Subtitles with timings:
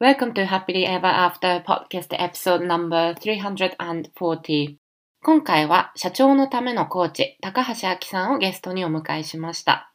[0.00, 4.74] Welcome to Happily Ever After Podcast Episode number 340
[5.22, 9.92] 今回は社長のためのコーチ、高橋明さんをゲストにお迎えしました。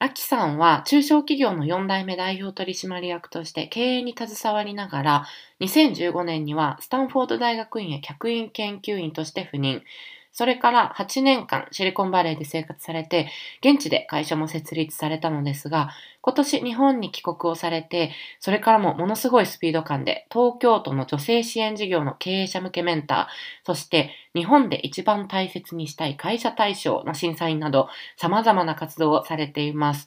[0.00, 5.26] 明さんは中小企業の4代目代表取締役として経営に携わりながら、
[5.60, 9.84] 2015年にはスタンフォード大学院へ客員研究員として赴任。
[10.32, 13.28] それから8年間シリコンバレーで生活されて、
[13.62, 15.90] 現地で会社も設立されたのですが、
[16.20, 23.26] 今年日本に帰国をされて、それからもものすごいスピード感で東京都の女性支援事業の経営者向けメンター、
[23.64, 30.06] そして日本で一番大切にしたい会社大賞の審査員など様々な活動をされています。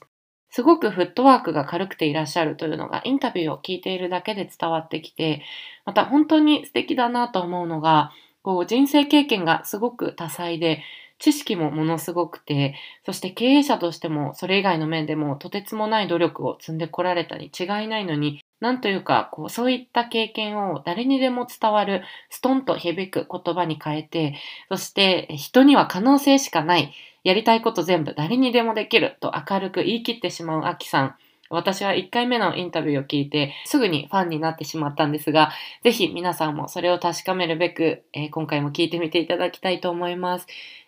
[0.54, 5.42] すごくフットワークが軽くていらっしゃるというのがインタビューを聞いているだけで伝わってきて、
[5.86, 10.82] また本当に素敵だなと思うのが、こう人生経験がすごく多彩で、
[11.18, 12.74] 知識もものすごくて、
[13.06, 24.34] そして経営者としてもそれ以外の面でもとてつもない努力を積んでこられたに違いないのに、なんというか、こう、そういった経験を誰にでも伝わる、ストンと響く言葉に変えて、
[24.68, 26.92] そして人には可能性しかない、
[27.24, 31.14] やりたいこと全部誰にでもできると明るく言い切ってしまうアキさん。
[31.52, 40.46] 私は1回目のインタビューを聞いてすぐにファンになってしまったんですが、ぜひ皆さんもそれを確かめるべく、えー、今回も聞いてみていただきたいと思います。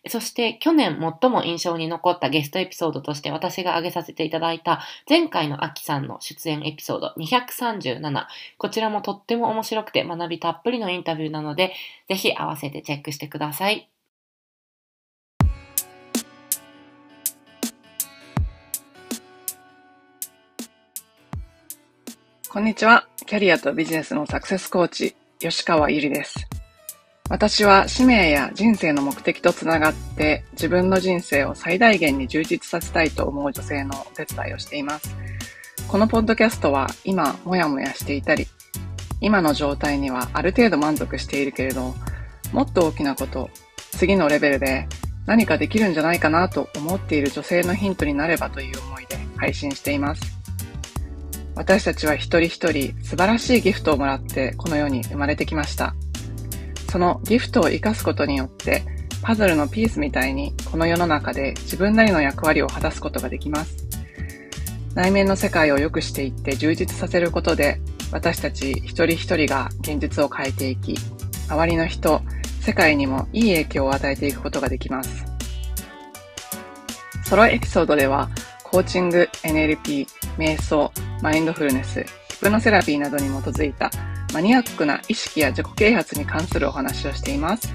[0.09, 8.27] そして去年最も印象に残ったゲストエピソードとして私が挙げさせていただいた前回のアキさんの出演エピソード237。
[8.59, 11.73] こちらもとっても面白くて学びたっぷりのインタビューなので、
[12.09, 13.94] ぜひ合わせてチェックしてください。
[22.55, 23.09] こんにちは。
[23.27, 26.47] キャリアとビジネスのサクセスコーチ、吉川ゆりです。
[27.29, 35.17] 私は使命や人生の目的とつながって自分の人生を最大限に充実させたいと思う女性のお手伝いをしています。
[35.89, 38.47] このポッドキャストは今もやもやしていたり、
[39.21, 41.93] 今の状態にはある程度満足しているけれど、
[42.53, 43.51] もっと大きなこと、
[43.91, 44.87] 次のレベルで
[45.27, 50.44] 何かできるんじゃないかなと思っている女性のヒントになればという思いで配信しています。
[51.57, 55.95] 私たちは一人一人素晴らしいギフトをもらってこの世に生まれてきました。
[56.91, 58.85] そのギフトを活かすことによって
[59.23, 63.77] パズルのピースみたいにこの世の中で自分なりの役割を果たすことができます。
[64.95, 67.81] 内面の世界を良くしていって充実させることで
[68.13, 70.95] 私たち一人一人が現実を変えていき、
[71.49, 72.21] 周りの人、
[72.61, 75.25] 世界にもいい影響を与えていくことができます。
[77.25, 78.31] ソロエピソードでは
[78.75, 80.05] コーチング、NLP、
[80.37, 80.91] 瞑想、
[81.23, 83.89] マインドフルネス、ヒプノセラピーなどに基づいた
[84.33, 87.73] マニアックな意識や自己啓発に関するお話をしています。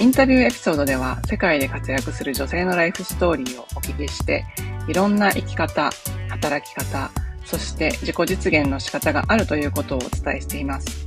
[0.00, 4.44] インタビューエピソードでは世界で活躍する女性のライフストーリーをお聞きして、
[4.88, 5.88] いろんな生き方、
[6.30, 7.12] 働き方、
[7.44, 11.06] そして自己実現の仕方があるということをお伝えしています。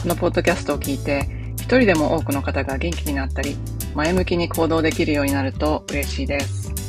[0.00, 3.56] このポッドキャストを聞いて、一人でも多くの方が元気になったり、
[3.96, 6.81] 前向きに行動できるようになると嬉しいです。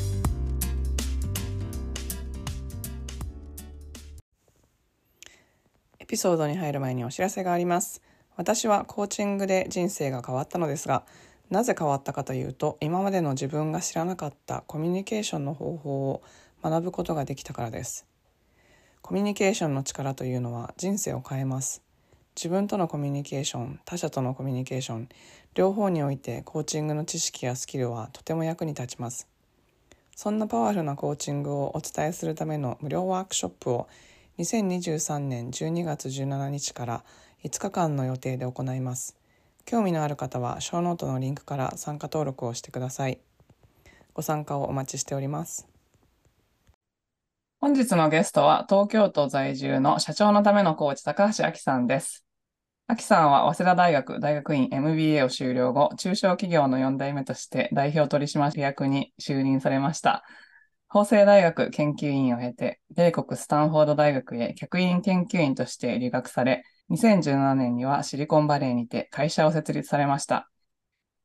[6.14, 8.00] ピソードに入る前にお知らせがあります。
[8.36, 11.06] 私はコーチングで人生が変わったのですが、
[11.50, 16.22] なぜ変わったかというと、今までの自分が知らなかったコミュニケーションの方法を
[16.62, 18.06] 学ぶことができたからです。
[19.02, 21.82] コミュニケーションの力というのは人生を変えます。
[22.36, 25.10] 自分とのコミュニケーション、他者とのコミュニケーション、
[25.56, 29.28] 両方においてコーチングの知識やスキルはとても役に立ちます。
[30.16, 33.88] そんなパワフルなコーチングをお伝えするための無料ワークショップを
[34.40, 37.04] 2023年12月17日から
[37.44, 39.16] 5日間の予定で行います。
[39.66, 43.20] 興味のある方は、ショーノートのリンクから参加登録をしてください。
[44.16, 45.68] ご参加をお待ちしております。
[47.62, 52.26] 本日のゲストは、東京都在住の社長のためのコーチ、高橋明さんです。
[52.90, 60.26] 明さんは早稲田大学大学院 MBA を修了後、中小企業の4代目として代表取締役に就任されました。
[60.94, 70.52] 法政大学研究員を経て、米国スタンフォード大学へ客員研究員として留学され、2017年にはシリコンバレーにて会社を設立されました。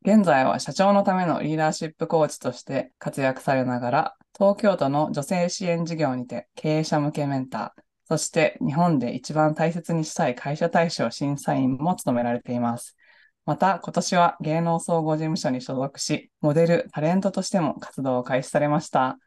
[0.06, 12.96] 現在は社長のためのリーダーシップコーチとして活躍されながら、東京都の女性支援事業にて経営者向けメンター、そして日本で一番大切にしたい会社大賞審査員も務められています。
[13.44, 19.18] また、今年は芸能総合事務所に所属し、モデル、タレントとしても活動を開始されました。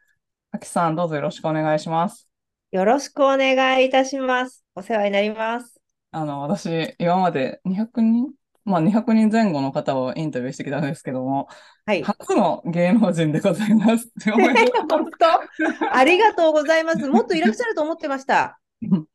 [0.54, 2.28] あきさん、どうぞよろしくお願いします。
[2.72, 4.62] よろしくお願いいたします。
[4.74, 5.80] お世話になります。
[6.10, 8.32] あの、私、今まで200人、
[8.66, 11.48] まあ200人前後の方をインタビューしてきたんですけども、
[11.86, 12.02] はい。
[12.02, 14.12] 初の芸能人でございます。
[14.30, 17.08] 本当ありがとうございます。
[17.08, 18.60] もっといらっしゃると思ってました。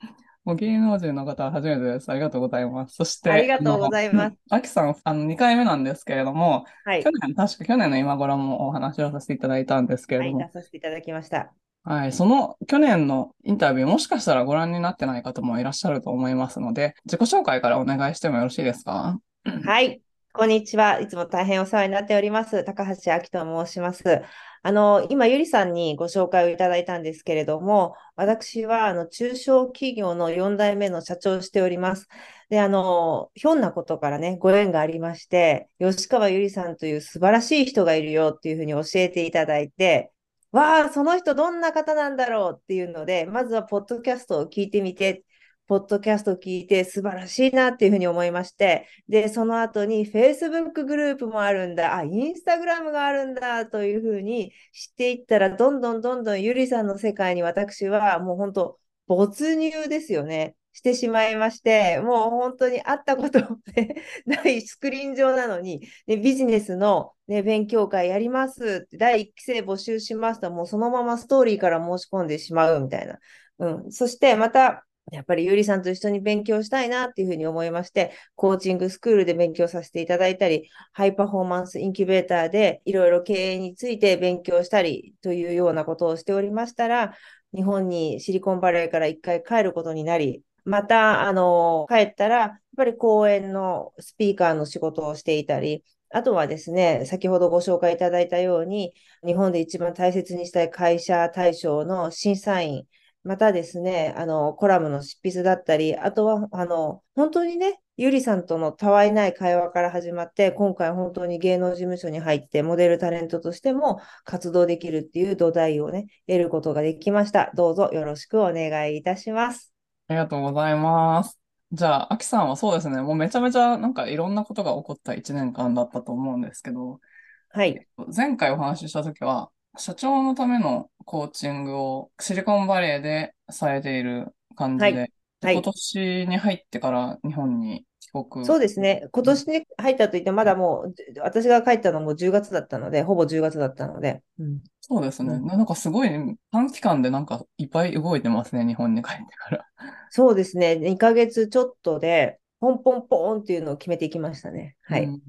[0.47, 2.09] もう芸能人の方は初めてです。
[2.09, 2.95] ありがとうございます。
[2.95, 4.37] そして、ありがとうございます。
[4.49, 7.03] あきさん、あの、2回目なんですけれども、はい。
[7.03, 11.51] 去年、確か去年の今頃もお話をさせていただいたんですけれども、はい、出させていただきました。
[11.83, 19.19] はい、その去年のインタビュー、もしかしたらご覧になってない方もいらっしゃると思いますので、自己紹介からお願いしてもよろしいですか？
[19.65, 19.99] はい。
[20.37, 20.99] こんにちは。
[20.99, 22.63] いつも大変お世話になっております。
[22.63, 24.21] 高橋明と申します。
[24.61, 32.07] あの、今、ゆりさんにご紹介をいただいたんですけれども、私は、あの、中小企業の4代目の社長をしております。
[32.51, 40.11] で、あの、ひょんなことからね、ご縁がありまして、吉川ゆりさんという素晴らしい人がいるよっていうふうに教えていただいて、
[40.51, 45.23] わあ、その人どんな方なんだろうっていうので、まずはポッドキャストを聞いてみて
[45.67, 60.55] ポッドキャストを聞いて素晴らしいなっていうふうに思いまして、で、その後に Facebook グループもあるんだ、あ、Instagram があるんだというふうに知っていったら、どんどんどんどんゆりさんの世界に私はもう本当没入ですよね。
[60.77, 63.39] してしまいまして、もう本当に会ったこと
[63.75, 63.95] ね、
[64.27, 73.17] ないスクリーン上なのに、ね、ビジネスの、ね、勉強会やります、第1期生募集しますと、もうそのままストーリーから申し込んでしまうみたいな。
[73.57, 87.15] うん、そしてまた、やっぱりゆりさんと一緒に勉強したいなっていうふうに思いまして、コーチングスクールで勉強させていただいたり、ハイパフォーマンスインキュベーターでいろいろ経営について勉強したりというようなことをしておりましたら、
[87.53, 98.93] 日本にシリコンバレーから一回帰ることになり、また、あの、帰ったら、やっぱり講演のスピーカーの仕事をしていたり、あとはですね、先ほどご紹介いただいたように、
[99.25, 102.85] 日本で一番大切にしたい会社大賞の審査員、
[103.27, 117.51] またですね、あの、コラムの執筆だったり、あとは、あの、本当にね、ゆりさんとのたわいない会話から始まって、今回本当に芸能事務所に入って、モデルタレントとしても活動できるっていう土台をね、得ることができました。
[117.53, 119.73] どうぞよろしくお願いいたします。
[120.07, 121.37] ありがとうございます。
[121.73, 127.01] じゃあ、アキさんはそうですね、もうめちゃめちゃなんかいろんなことが起こった1年間だったと思うんですけど、
[127.49, 127.85] はい。
[128.15, 135.09] 前回お話ししたときは、社長のためのコーチングをシリコンバレーでされている感じで、はい
[135.41, 138.45] はい、今年に入ってから日本に帰国。
[138.45, 139.07] そうですね。
[139.11, 144.21] 今年に入ったといって、まだもう、私が帰ったのも10月だったので、ほぼ10月だったので。
[144.39, 145.35] うん、そうですね。
[145.35, 146.09] うん、なんかすごい、
[146.51, 149.65] 短期間でなんかいっぱい動いてますね、日本に帰ってから。
[150.09, 150.75] そうですね。
[150.75, 154.75] 2ヶ月ちょっとで、ポンポンポンっていうのを決めていきましたね。
[154.83, 155.03] はい。
[155.03, 155.19] うん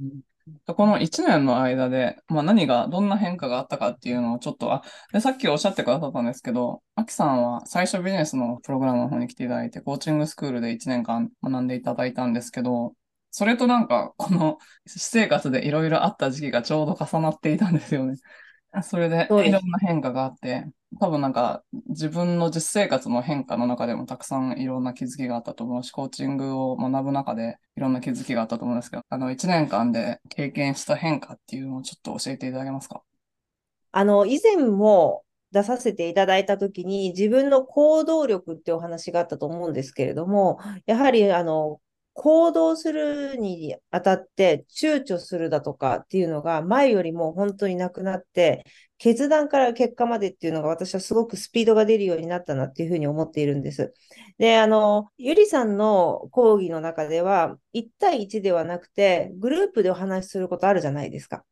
[0.67, 12.95] この1年の間で、まあ、何が、どんな変化があったかっていうのをちょっと、あ、で、さっきおっしゃってくださったんですけど、アキさんは最初ビジネスのプログラムの方に来ていただいて、コーチングスクールで1年間学んでいただいたんですけど、
[13.31, 18.17] それとなんか、この私生活でいろいろあった時期がちょうど重なっていたんですよね。
[18.83, 20.67] それでいろんな変化があって、
[21.01, 33.03] 多分なんか自分の実生活の変化の中でもたくさんいろんな気づきがあったと思うし、コーチングを学ぶ中でいろんな気づきがあったと思うんですけど、あの1年間で経験した変化っていうのをちょっと教えていただけますか？
[33.93, 41.81] あの、以前も出させていただいたときに自分の行動力ってお話があったと思うんですけれども、やはりあの、
[42.19, 48.65] 行動するにあたって躊躇するだとかっていうのが前よりも本当になくなって、
[48.99, 53.95] 決断から結果までっていうのが私はすごくスピードが出るようになったなっていうふうに思っているんです。
[54.37, 61.45] で、あの、ゆりさんの講義の中では1対1ではなくてグループでお話しすることあるじゃないですか。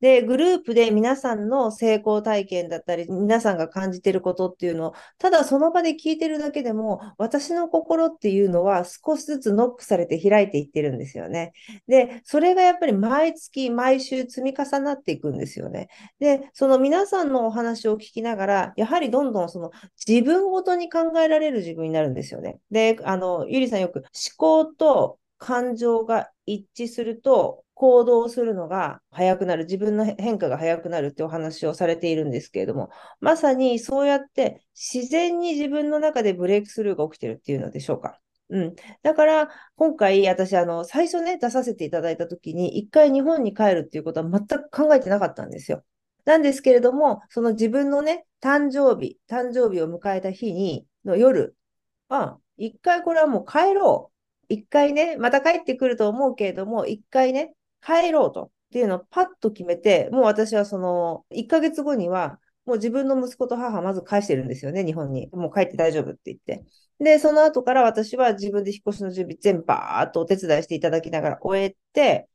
[0.00, 11.52] で、グループで皆さんの成功体験だったり、皆さんが感じてることっていうのを、ただその場で聞いてるだけでも、私の心っていうのは少しずつノックされて開いていってるんですよね。
[11.86, 15.88] で、それがやっぱり毎月、毎週積み重なっていくんですよね。
[16.18, 19.70] で、その皆さんのお話を聞きながら、やはりどんどんその
[20.06, 22.58] 自分ごとに考えられる自分になるんですよね。
[22.70, 24.04] で、あの、ゆりさんよく思
[24.36, 38.20] 考と感情が一致すると行動するのが早くなる、自分の変化が早くなるってお話をされているんですけれども、まさにそうやって自然に自分の中でブレイクスルーが起きてるっていうのでしょうか。
[38.50, 38.74] うん。
[39.02, 45.82] だから、今回、私、あの、最初ね、出させていただいたときに、一回日本に帰るっていうことは全く考えてなかったんですよ。
[46.26, 51.56] なんですけれども、その自分のね、誕生日、誕生日を迎えた日に、の夜、
[52.10, 54.14] あ、一回これはもう帰ろう。
[54.52, 65.28] 一回ね、また帰ってくると思うけれども、一回ね、帰ろうとっていうのをパッと決めて、もう私はその1ヶ月後には、もう自分の息子と母まず返してるんですよね、日本に。
[65.32, 66.64] もう帰って大丈夫って言って。
[66.98, 72.28] で、その後から私は自分で引っ越しの準備全部バーっとお手伝いしていただきながら終えて、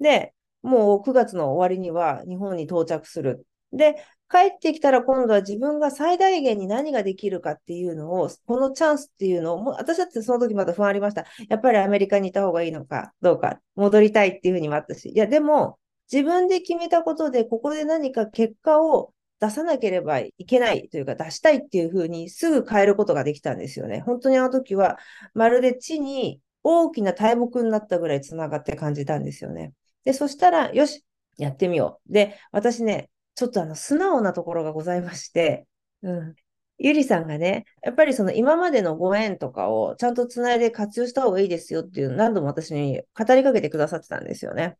[0.00, 3.46] で、もう9月の終わりには日本に到着する。
[3.72, 3.96] で、
[4.30, 11.26] 帰ってきたら今度は自分が最大限に何ができるかっていうのを、このチャンスっていうのを、私だってその時まだ不安ありました。
[11.48, 15.10] やっぱりアメリカにいた方がいいのかどうか、戻りたいっていうふうにもあったし。
[15.10, 15.78] いや、でも、
[16.10, 24.00] 自分で決めたことで、ここで何か結果を出さなければいけないというか、出したいっていうふうにすぐ変えることができたんですよね。
[24.00, 24.98] 本当にあの時は、
[25.34, 29.72] まるで地に大きな大木になったぐらい繋がって感じたんですよね。
[30.04, 31.04] で、そしたら、よし、
[31.38, 32.12] やってみよう。
[32.12, 33.10] で、私ね、
[33.42, 35.66] ちょっとあの、素直なところがございまして、
[36.02, 36.34] うん。
[36.78, 44.76] ゆりさんがね、やっぱりその今までのご縁とかをちゃんとつないで活用した方がいいですよっていう何度も私に語りかけてくださってたんですよね。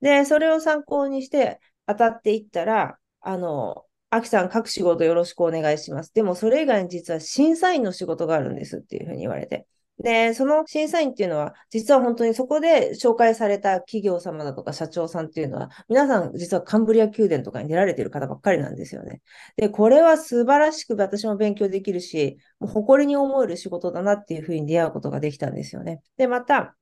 [0.00, 6.14] で、それを参考にして当たっていったら、あの、アキさん各仕事よろしくお願いします。
[6.14, 9.66] でもそれ以外に実は審査員の仕事があるんですっていうふうに言われて。
[9.98, 19.22] で、その審査員っていうのは、実は本当にそこで紹介された企業様だとか社長さんっていうのは、皆さん実はカンブリア宮殿とかに出られている方ばっかりなんですよね。
[19.56, 26.02] で、これは素晴らしく私も勉強できるし、もう誇りに思える仕事だなっていうふうに出会うことができたんですよね。
[26.16, 26.76] で、また、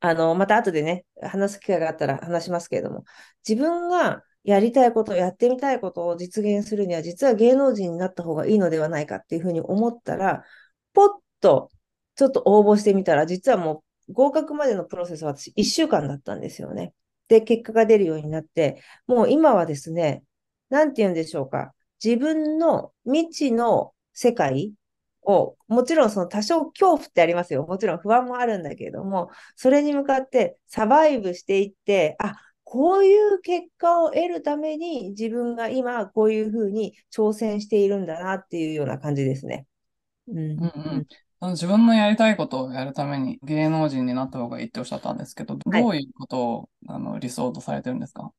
[0.00, 3.04] あの、また後でね、話す機会があったら話しますけれども、
[3.48, 10.42] 自分がやりたいこと、やってみたいことを実現するには、実は芸能人になった方がいいのではないかっていうふうに思ったら、
[10.92, 11.08] ポッ
[11.40, 11.70] と
[12.16, 16.92] ちょっと応募してみたら、実はもう合格までのプロセスは私1週間だったんですよね。
[17.28, 20.22] で、結果が出るようになって、もう今はですね、
[20.70, 21.72] なんて言うんでしょうか。
[22.02, 24.72] 自分の未知の世界
[25.22, 27.66] を、もちろんその多少恐怖ってありますよ。
[27.66, 39.66] もちろん不安もあるんだけれども、それに向かってサバイブしていって、あ、こういう結果を得るために自分が今こういうふうに挑戦しているんだなっていうような感じですね。
[40.28, 40.66] うん、うんう
[41.00, 41.06] ん
[41.42, 48.32] 自分のやりたいことをやるために芸能人になった方がいいっておっしゃったんですけど、どういうことを、あの理想とされてるんですか？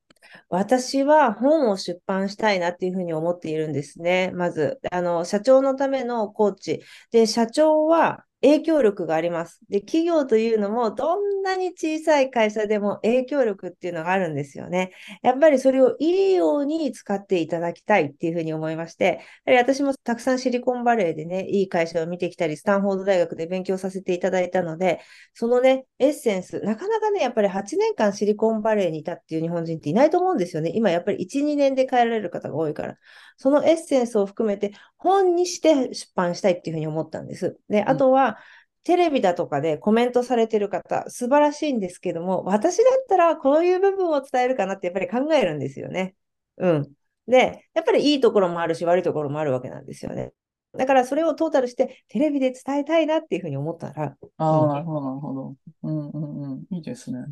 [0.49, 4.31] 私は本を出版したいなっていうふうに思っているんですね。
[4.33, 6.81] まず、あの、社長のためのコーチ。
[7.11, 9.59] で、社長は影響力があります。
[9.69, 14.91] で、企業というのも、どんなに小さい会社でも影響力っていうのがあるんですよね。
[15.21, 25.01] やっぱりそれをいいように使っていただきたいっていうふうに思いまして、やはり私もたくさんシリコンバレーでね、いい会社を見てきたり、スタンフォード大学で勉強させていただいたので、
[25.33, 30.71] そのね、エッセンス、なかなかね、やっぱり8年間シリコンバレーにいたっていう日本人っていないと思うんですよね。
[30.73, 32.97] 今やっぱり1、2年で帰られる方が多いから。
[33.37, 37.57] そのエッセンスを含めて本にして出版したいっていうふうに思ったんです。
[37.69, 38.37] で、あとは、
[38.83, 46.15] テレビだとかでコメントされてる方、素晴らしいんですけども、私だったらこういう部分を伝えるかなってやっぱり考えるんですよね。
[46.55, 46.91] うん。
[47.27, 50.31] で、やっぱりいいところもあるし、悪いところもあるわけなんですよね。
[50.77, 54.15] だからそれをトータルしてテレビで伝えたいなっていうふうに思ったら。
[54.37, 55.55] ああ、うん、なるほど、なるほど。
[55.83, 56.63] うんうんうん。
[56.71, 57.25] いいですね。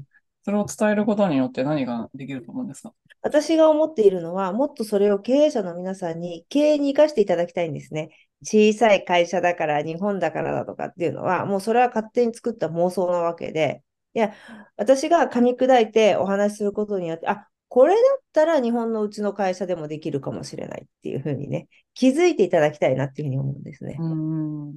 [0.46, 2.94] それを伝えることによって何ができると思うんですか？
[3.24, 8.10] 私が思っているのは、もっとそれを経営者の皆さんに経営に生かしていただきたいんですね。
[8.44, 13.82] 小さい会社だから、日本だからだとかっていうのは、もうそれは勝手に作った妄想なわけで、
[14.14, 14.34] いや、
[14.78, 23.98] 私が噛み砕いてお話しすることによって、あ、これだったら日本のうちの会社でもできるかもしれないっていうふうにね、気づいていただきたいなっていうふうに思うんですね。
[24.00, 24.75] うん。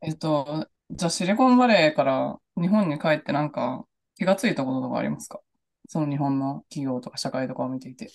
[0.00, 3.84] えっと、じゃあシリコンバレーから日本に帰ってなんか
[4.16, 5.40] 気がついたこととかありますか？
[5.88, 8.10] その日本の企業とか社会とかを見ていて。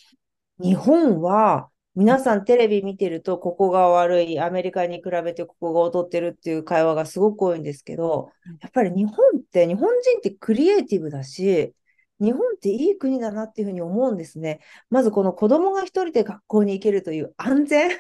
[0.60, 8.30] 日本は皆さんテレビ見てると、ここが悪い、アメリカに比べてここが劣ってるっていう会話がすごく多いんですけど、
[8.62, 11.74] やっぱり日本って、日本人ってクリエイティブだし、
[12.22, 14.62] 日本っていい国だなっていうふうに思うんですね。
[14.90, 17.94] まずこの子供が一人で学校に行けるという安全っ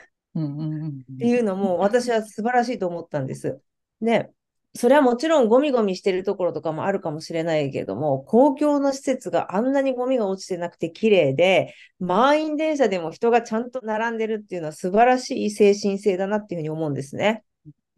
[1.19, 3.59] ていうのも私は素晴らしいと思ったんです。
[3.99, 4.29] で、
[4.73, 17.43] それはもちろんゴミゴミしてるところとかもあるかもしれないけども、公共の施設があんなにゴミが落ちてなくて綺麗で、満員電車でも人がちゃんと並んでるっていうのは素晴らしい精神性だなっていうふうに思うんですね。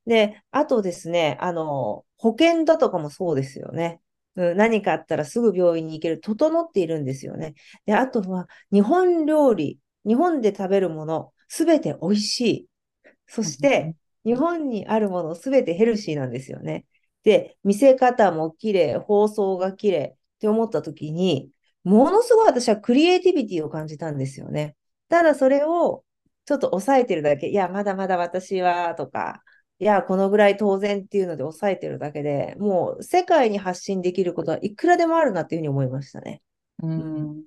[0.08, 4.02] で、あとですね、あの、保険だとかもそうですよね。
[4.36, 7.54] うん、何かあったらすぐ病院に行ける、整っているんですよね。
[7.86, 12.68] で、あとは日本料理、日本で食べるもの、すべて美味しい。
[13.28, 16.86] そして、日本にあるものすべてヘルシーなんですよね。
[17.24, 21.52] で、見せ方も綺麗、放送が綺麗って思った時に、
[21.84, 24.76] ものすごい私はクリエイティビティを感じたんですよね。
[25.10, 26.04] ただそれを
[26.46, 29.44] ちょっと抑えてるだけ、いや、まだまだ私はとか、
[29.80, 36.42] いや、このぐらい当然っていうので抑えてるだけでもう世界に発信できることはいくらでもあるなっていうふうに思いましたね。
[36.82, 37.44] うん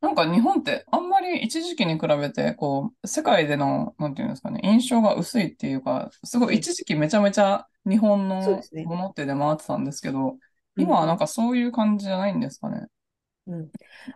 [0.00, 8.40] なんか日本ってあんまり一時期に比べて、こう、世界での、なんていうんですかね、印象が薄いっていうか、すごい一時期めちゃめちゃ日本の
[8.84, 10.36] ものって出回ってたんですけど、
[10.76, 12.86] 今はなんかそういう感じじゃないんですかね？
[13.48, 13.70] うん。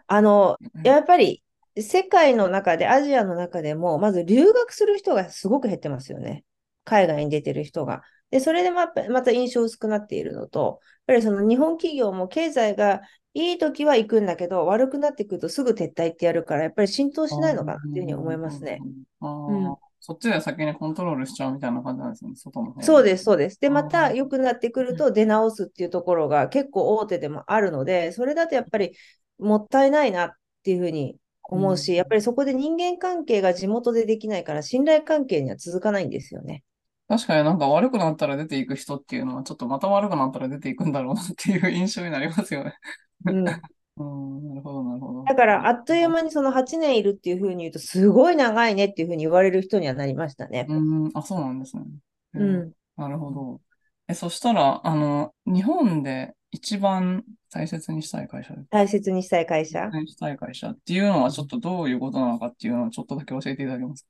[0.06, 1.42] あの、やっぱり
[1.76, 6.44] 世界の中で、アジアの中でも、まず留学する人がすごく減ってますよね。
[6.84, 8.02] 海外に出てる人が。
[8.30, 13.00] で、それでままた印象薄くなっているのと、やっぱりその日本企業も経済が
[13.34, 18.82] いい時は行くんだけど、悪くなってくるとすぐ撤退ってやるから、やっぱり浸透しないのかなっていうふうに思いますね。
[19.20, 19.26] あ
[19.74, 23.60] あ、そっちで先にコントロールしちゃうみたいな感じなんですね、外のそうです、そうです。
[23.60, 28.96] で、また良くなってくると出直すっていうところが結構大手でもあるので、それだとやっぱり
[29.38, 30.30] もったいないなっ
[30.64, 31.16] ていうふうに
[31.48, 36.64] 思うし、やっぱりそこで人間関係が地元でできないから、信頼関係には続かないんですよね。
[37.12, 42.72] 確かになんか悪くなったら出ていく人っていうのは、ちょっとまた悪くなったら出ていくんだろうなっていう印象になりますよね。
[43.26, 43.44] うん。
[43.98, 45.24] うん、なるほど、なるほど。
[45.24, 50.64] だから、あっという間にその8年いるっていうふうに言うと、すごい長いねっていうふうに言われる人にはなりましたね。
[50.66, 51.82] うん、あ、そうなんですね。
[52.32, 52.72] うん。
[52.96, 53.60] なるほど。
[54.08, 58.54] え、そしたら、あの、日本で一番大切にしたい会社？
[58.70, 59.80] 大切にしたい会社？
[59.80, 64.08] 大切にしたい会社っていうのはちょっとどういうことなのかっていうのをちょっとだけ教えていただけますか？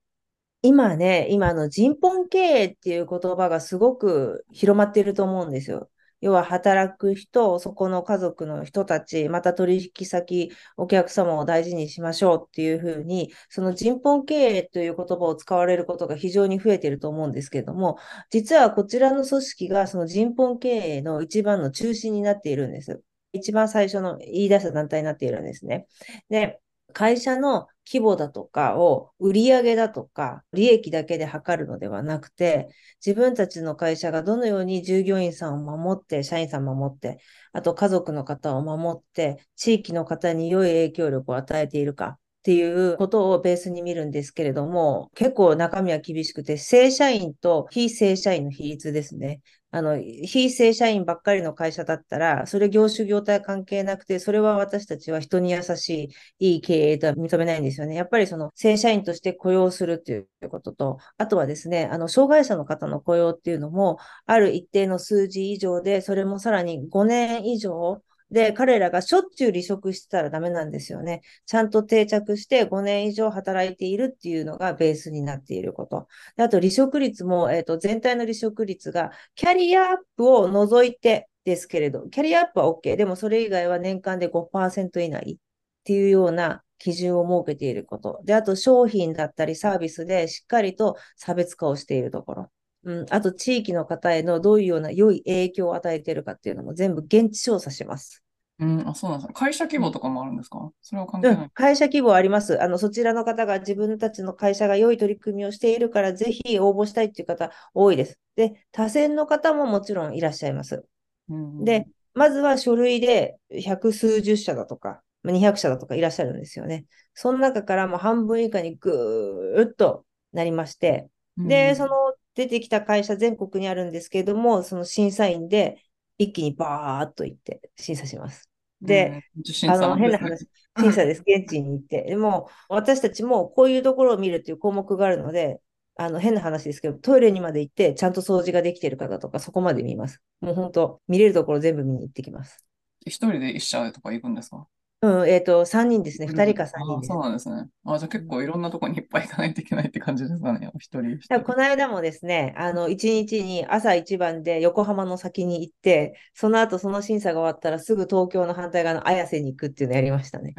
[0.63, 5.91] 今ね、今の人本経営っていう言葉がすごく広まっていると思うんですよ。
[6.21, 17.99] 要は働く人、そこの家族の人たち、また取引先、お客様を大事にしましょうっていうふうに、その人本経営という言葉を使われることが非常に増えていると思うんですけれども、
[18.31, 23.03] 実はこちらの組織がその人本経営の一番の中心になっているんです。
[23.33, 25.87] 一番最初の言い出した団体になっているんですね。
[26.31, 26.61] で、
[26.93, 32.69] 会社の規模だとかを売り上げだとか利益だけで測るのではなくて、
[33.05, 37.21] 自分たちの会社がどのように従業員さんを守って、社員さんを守って、
[37.53, 49.41] あと家族の方を守って、地域の方に良い影響力を与えているかっていうことをベースに見るんですけれども、結構中身は厳しくて、正社員と非正社員の比率ですね。
[49.75, 57.95] あの、非正社員ばっかりの会社だったら、それ業種業態関係なくて、それは私たちは人に優しい、いい経営とは認めないんですよね。
[57.95, 71.21] やっぱりその正社員として雇用するっていうことと、あとはですね、あの、障害者の方の雇用っていうのも、ある一定の数字以上で、それもさらに5年以上、で、彼らがしょっちゅう離職してたらダメなんですよね。
[71.45, 76.09] ちゃんと定着して5年以上働いているっていうのがベースになっていること。
[76.37, 82.97] であと、離職率も、えっ、ー、と、全体の離職率が、キャリアアップを除いてですけれど、キャリアアップは OK。
[82.97, 85.37] でも、それ以外は年間で5%以内っ
[85.85, 88.23] ていうような基準を設けていること。
[88.25, 92.51] で、あと、商品だったりサービスでしっかりと差別化をしているところ。
[92.85, 98.22] うん、あと地域の方へのどういうような良い影響を与えているかっていうのも全部現地調査します。
[98.63, 99.35] うん、あ、そうなんですね。
[99.35, 100.71] 会社規模とかもあるんですか？
[100.81, 102.63] それは関係ない、うん、会社規模あります。
[102.63, 108.19] あの、そちらの方が自分たちの会社が良い取り組みをしているから、ぜひ応募したいっていう方多いです。
[108.37, 110.85] で、他選の方ももちろんいらっしゃいます。
[111.29, 116.85] うん、で、まずは書類で百数十社だとか、200社だとかいらっしゃるんですよね。
[117.15, 121.91] その中からも半分以下にぐーっとなりまして、で、その
[122.35, 125.83] 出てきた会社全国にあるんですけれども、その審査員で
[126.19, 128.49] 一気にバーっと行って審査します。
[128.83, 132.03] で、うん、あの変な話、審査です、現地に行って。
[132.05, 135.61] でも、私たちもこういうところを見るっていう項目があるので、
[135.97, 140.23] あの変な話ですけど、トイレにまで行って、ちゃんと掃除ができてる方とか、そこまで見ます。
[140.41, 142.65] もう本当、見れるところ全部見に行ってきます。
[143.05, 144.67] 一人で一社とか行くんですか？
[145.03, 146.29] うん、えっ、ー、と、3人ですね。
[146.29, 147.09] 2人か3人です。
[147.09, 147.67] そうなんですね。
[147.85, 150.71] あ、じゃあ結構いろんなところにいっぱい行かないといけないって感じですかね。
[150.79, 151.41] 一人人。
[151.41, 160.55] この間もですね、あの、1日に朝一番で横浜の先に行って、その後その審査が終わったらすぐ東京の反対側の綾瀬に行くっていうのをやりましたね。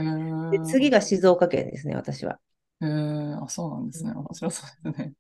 [0.51, 2.37] で次が静岡県ですね、私は。
[2.81, 2.89] へえ、
[3.41, 4.11] あ、そうなんですね。
[4.11, 5.13] 面白そうですね。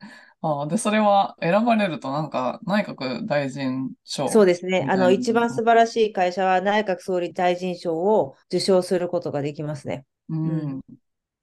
[0.45, 4.27] あで、それは選ばれるとなんか内閣大臣賞。
[4.29, 4.85] そうですね。
[4.89, 10.05] あの、一番素晴らしい会社は内閣総理大臣賞を受賞することができますね。
[10.29, 10.81] うん。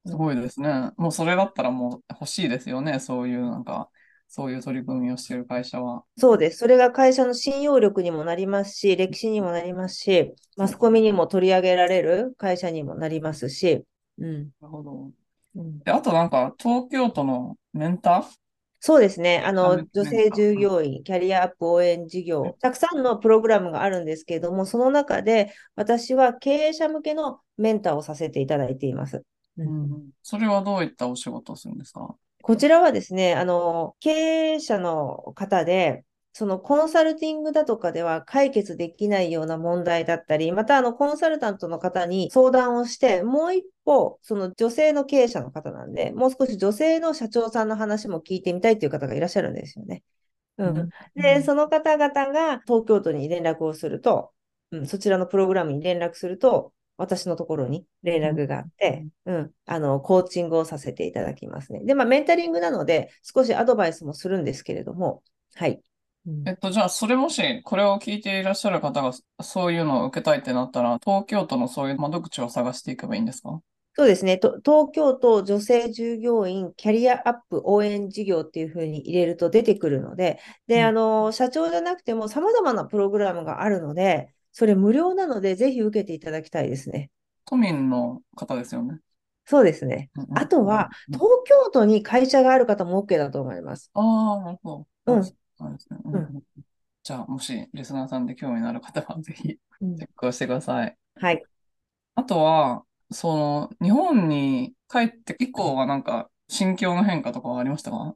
[0.05, 0.91] すごいですね。
[0.97, 2.99] もうそれだったらもう欲しいですよね。
[2.99, 3.89] そういうなんか、
[4.27, 6.03] そういう取り組みをしている会社は。
[6.17, 6.59] そうです。
[6.59, 13.83] それが会社の信用力にもなりますし、歴史にもなりますし、マスコミにも取り上げられる会社にもなりますし。
[14.19, 14.49] うん。
[14.61, 15.11] なるほど。
[15.83, 18.23] で、あとなんか、東京都のメンター
[18.83, 19.43] そうですね。
[19.45, 29.23] あの、女性従業員、キャリアアップ応援事業、たくさんのプログラムがあるんですけれども、その中で私は経営者向けのメンターをさせていただいています。
[29.57, 32.15] うん、それはどういったお仕事をするんですか？
[32.41, 34.09] こちらはですね、あの、経
[34.55, 50.03] 営者の方で、そのコンサルティングだとかでは解決できないような問題だったり、またあのコンサルタントの方に相談をして、もう一歩、その女性の経営者の方なんで、もう少し女性の社長さんの話も聞いてみたいという方がいらっしゃるんですよね。
[50.57, 50.89] うん。
[51.15, 54.31] で、その方々が東京都に連絡をすると、
[54.71, 61.83] うん、そちらのプログラムに連絡すると、私のところに連絡があって、うん、あの、コーチングをさせていただきますね。
[61.83, 65.23] で、まあ、メンタリングなので、少しアドバイスもするんですけれども、
[65.55, 65.81] はい。
[66.25, 69.11] うんえっと、じゃあ、それもし、これを聞いていらっしゃる方が、
[69.43, 73.61] そういうのを受けたいってなったら、東京都のそういう窓口を探していけばいいんですか？
[73.93, 74.37] そうですね。
[74.37, 87.11] と東京都女性従業員キャリアアップ応援事業っていうふうに入れると出てくるので、で、うんあの、社長じゃなくても様々なプログラムがあるので、それ無料なので、ぜひ受けていただきたいですね。
[87.45, 88.99] 都民の方ですよね。
[89.45, 90.09] そうですね。
[90.15, 93.91] うんうんあとは、うん東京都に会社がある方も OK だと思います。
[93.93, 93.99] あ
[94.39, 95.13] あ、なるほど。
[95.13, 95.23] うん
[95.61, 95.99] そうですね。
[96.05, 96.43] うんうん
[97.03, 100.95] じゃあ、もし、リスナーさんで興味のある方は、ぜひ、うんチェックをしてください。
[101.15, 101.43] はい。
[102.13, 108.15] あとは、その、日本に帰って以降はなんか、心境の変化とかはありましたか？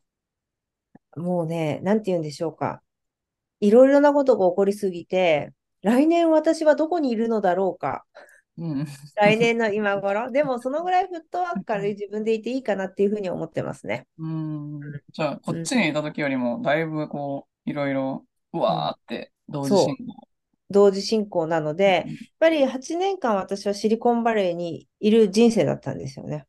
[1.15, 2.83] もうね、なんて言うんでしょうか。
[3.59, 8.05] いろいろなことが起こりすぎて、来年私はどこにいるのだろうか。
[8.57, 8.85] うん。
[9.15, 10.29] 来年の今頃？
[10.31, 14.07] でも、そのぐらいフットワークから自分でいていいかなっていうふうに思ってますね。
[14.17, 14.79] うん。
[15.11, 20.27] じゃあ、こっちにいた時よりも、だいぶこう、いろいろ、うわーって、同時進行。
[20.69, 26.45] 同時進行なので、やっぱり8年間私はシリコンバレーにいる人生だったんですよね。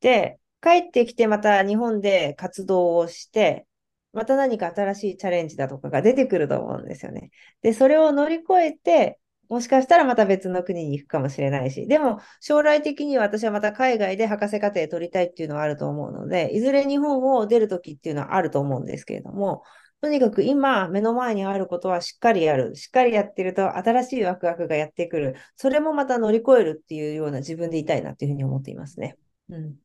[0.00, 3.66] で、帰ってきてまた日本で活動をして、
[4.12, 7.30] また何か新しいチャレンジだとかが出てくると思うんですよね。
[7.62, 19.62] で、それを乗り越えて、もしかしたらまた別の国に行くかもしれないし、でも将来的には私はまた海外で博士課程取りたいっていうのはあると思うので、いずれ日本を出るときっていうのはあると思うんですけれども、
[20.00, 22.76] とにかく今目の前にあることはしっかりやる。
[22.76, 25.36] しっかりやってると新しいワクワクがやってくる。
[25.56, 29.16] それもまた乗り越えるっていうような自分でいたいなっていうふうに思っていますね。
[29.48, 29.76] うん。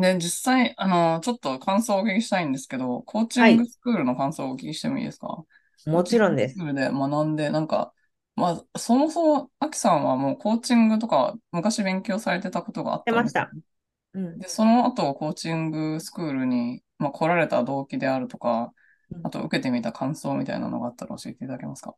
[0.00, 5.42] で、実際、あの、ちょっと感想をお聞きしたいんですけど、コーチングスクールの感想をお聞きしてもいいですか？
[5.86, 7.92] もちろんですスクールで学んで、なんか、
[8.36, 13.70] まあ、そもそも、アキさんはもうコーチングとか昔勉強されてたことがあったんですか出ました。
[14.14, 14.38] うん。
[14.40, 18.72] で、その後、コーチングスクールに、まあ、来られた動機であるとか、
[19.22, 21.94] あと受けてみた感想みたいなのがあったら教えていただけますか？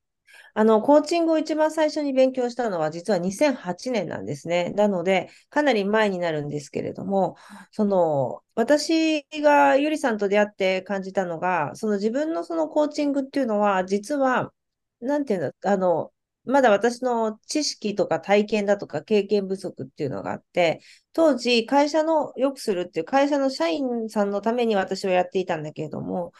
[0.54, 4.70] あの、コーチングを一番最初に勉強したのは実は2008年なんですね。
[4.70, 7.36] なので、かなり前になるんですけれども、
[7.70, 14.52] その、私がゆりさんと出会って感じたのが、その自分のそのコーチングっていうのは、実は、
[15.00, 16.12] なんていうんだ、あの、
[16.44, 20.80] まだ私の知識とか体験だとか経験不足っていうのがあって、
[21.12, 26.32] 当時会社の良くするっていう会社の社員さんのために私はやっていたんだけれども、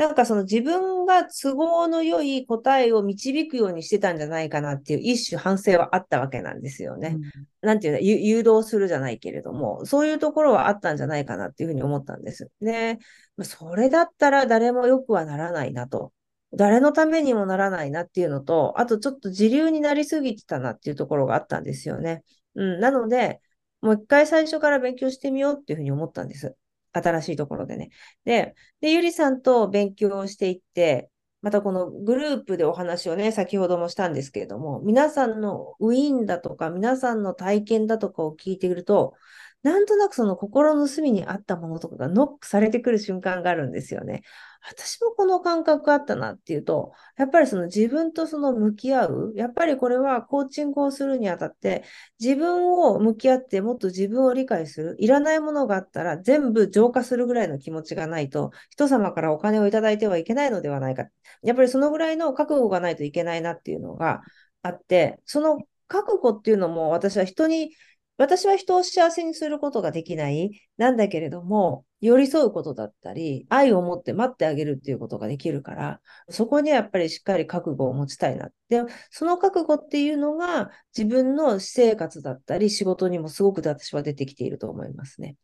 [0.00, 7.18] なんかその自分が都合の良い答えを導くようにしてたんじゃないかなっていう一種反省はあったわけなんですよね。
[7.60, 12.50] なんていうの、ゆ誘導するじゃないけれども、そういうところはあったんじゃないかなっていうふうに思ったんです。
[12.62, 12.98] で、
[13.36, 16.14] まあそれだったら誰も良くはならないなと。
[16.52, 22.24] 誰のためにもならないなっていうのと、あとちょっと自流になりすぎてたなっていうところがあったんですよね。
[22.54, 23.40] うん、なので、
[23.80, 26.56] もう一回最初から勉強してみようっていうふうに思ったんです。
[26.92, 27.90] 新しいところでね。
[28.24, 31.10] で、で、ゆりさんと勉強をしていって、
[31.42, 39.14] またこのグループでお話をね、先ほどもしたんですけれども、皆さんのウィーンだとか、皆さんの体験だとかを聞いていると、
[39.62, 44.22] なんとなくその心の隅にあったものとかがノックされてくる瞬間があるんですよね。
[44.68, 51.84] 私もこの感覚あったなっていうと、やっぱりその自分とその向き合う、やっぱりこれはコーチングをするにあたって、
[52.20, 61.06] 自分を向き合ってもっと自分を理解する、いらないものがあったら全部浄化するぐらいの気持ちがないと、人様からお金をいただいてはいけないのではないか。
[61.42, 64.20] やっぱりそのぐらいの覚悟がないといけないなっていうのが
[64.62, 67.72] あって、その覚悟っていうのも私は人に、
[68.20, 78.50] 私は人を幸せにすることができない、なんだけれども、寄り添うことだったり、愛を持って待ってあげるっていうことができるから、そこにはやっぱりしっかり覚悟を持ちたいな。
[78.68, 85.36] で、その覚悟っていうのが自分の私生活だったり仕事にもすごく私は出てきていると思いますね。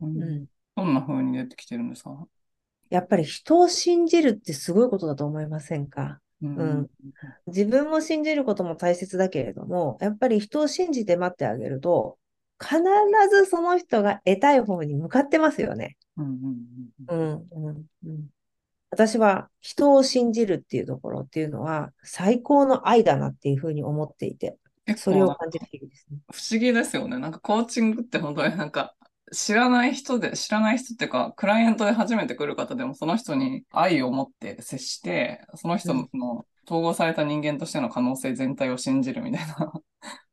[0.00, 0.46] うんうん。
[0.74, 2.16] どんな風に出てきてるんですか？
[2.88, 6.18] やっぱり人を信じるってすごいことだと思いませんか？
[6.42, 6.90] うんうん
[7.46, 12.18] 自分も信じることも大切だけれども、やっぱり人を信じて待ってあげると、
[12.62, 12.78] 必
[13.30, 15.96] ずその人が得たい方に向かってますよね。
[16.16, 16.56] うんうん
[17.08, 18.26] うんうん、うん、うん。
[18.90, 24.58] 私は人を信じるっていうところっていうのは最高の愛だなっていうふうに思っていて、
[24.96, 26.18] それを感じる日々ですね。
[26.30, 27.18] 不思議ですよね。
[27.18, 28.94] なんかコーチングって本当になんか
[29.32, 39.72] 知らない人で、知らない人っていうか、クライアントで初めて来る方でもその人に愛を持って接して、その人のその統合された人間としての可能性全体を信じるみたいな、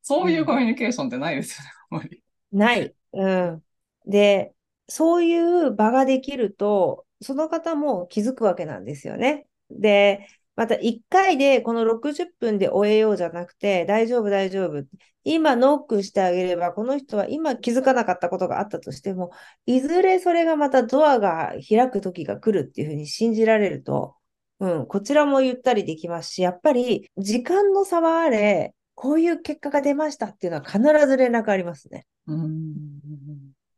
[0.09, 2.23] そういうコミュニケーションってないですよね、あんまり。
[2.51, 2.95] ない。
[3.13, 3.63] うん。
[4.07, 4.55] で、
[4.87, 9.45] そういう場ができると、その方も気づくわけなんですよね。
[9.69, 14.83] で、また1回でこの60分で終えようじゃなくて、大丈夫、大丈夫。
[15.23, 19.29] 今ノックしてあげれば、この人は今気づかなかったことがあったとしても、
[19.67, 24.15] いずれそれがまたドアが開く時が来るっていうふうに信じられると、
[24.59, 32.05] うん、こちらもゆったりできますし、やっぱり時間の差はあれ、こういう結果が出ましたっていうのは必ず連絡ありますね。
[32.27, 32.99] うん。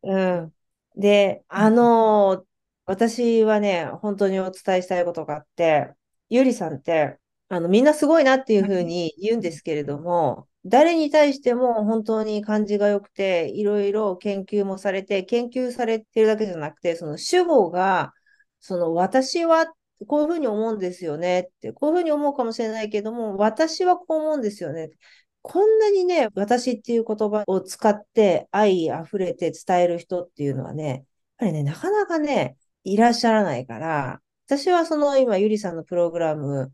[0.03, 0.53] うん。
[0.95, 2.51] で、あのー
[2.85, 5.93] 私はね、本当にお伝えしたいことがあって、
[6.29, 18.11] ゆりさんって、あの、みんなすごいなっていうふうに言うんですけれども、誰に対しても本当に感じが良くて、いろいろ研究もされて、研究されてるだけじゃなくて、その主語が、
[18.59, 19.67] その私は
[20.07, 24.89] こういうふうに思うんですよねって、こういうふうに思うかもしれないけども、私はこう思うんですよね。
[25.41, 31.03] こんなにね、私っていう言葉を使って愛あふれて伝える人っていうのはね、やっ
[31.37, 36.71] ぱりね、なかなかね、いらっしゃらないから、私はその今、ゆりさんのプログラム、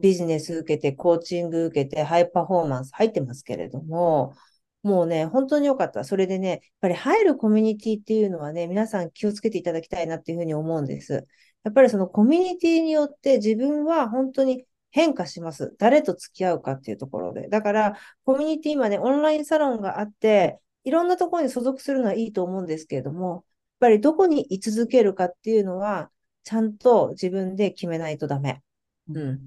[0.00, 4.34] ビジネス受けて、コーチング受けて、ハイパフォーマンス入ってますけれども、
[4.82, 6.04] もうね、本当に良かった。
[6.04, 11.26] それでね、やっぱり入るコミュニティっていうのはね、皆さん気をつけていただきたいなっていうふうに思うんです。
[11.64, 15.74] やっぱりそのコミュニティによって自分は本当に変化します。
[15.78, 17.48] 誰と付き合うかっていうところで。
[17.48, 23.44] だから、コミュニティ今ね、オンラインサロンがあって、いろんなところに所属するのはいいと思うんですけれども、やっ
[23.80, 26.10] ぱりどこに居続けるかっていうのは、
[26.44, 28.62] ちゃんと自分で決めないとダメ。
[29.08, 29.34] うん。
[29.34, 29.38] っ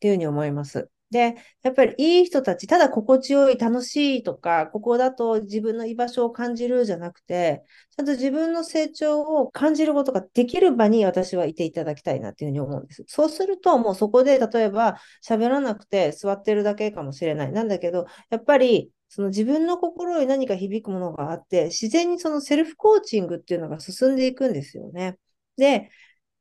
[0.00, 0.90] ていうふうに思います。
[1.12, 13.04] で、やっぱりいい人たち、ただ心地よい、楽しいとか、ここだと自分の居場所を感じるじゃなくて、ちゃんと自分の成長を感じることができる場に私はいていただきたいなっていうふうに思うんです。
[13.06, 17.52] そうすると、もうそこで例えば喋らなくて座ってるだけかもしれない。
[17.52, 25.18] なんだけど、やっぱりその自分の心に何か響くものがあって、自然にそのセルフコーチングっていうのが進んでいくんですよね。
[25.58, 25.90] で、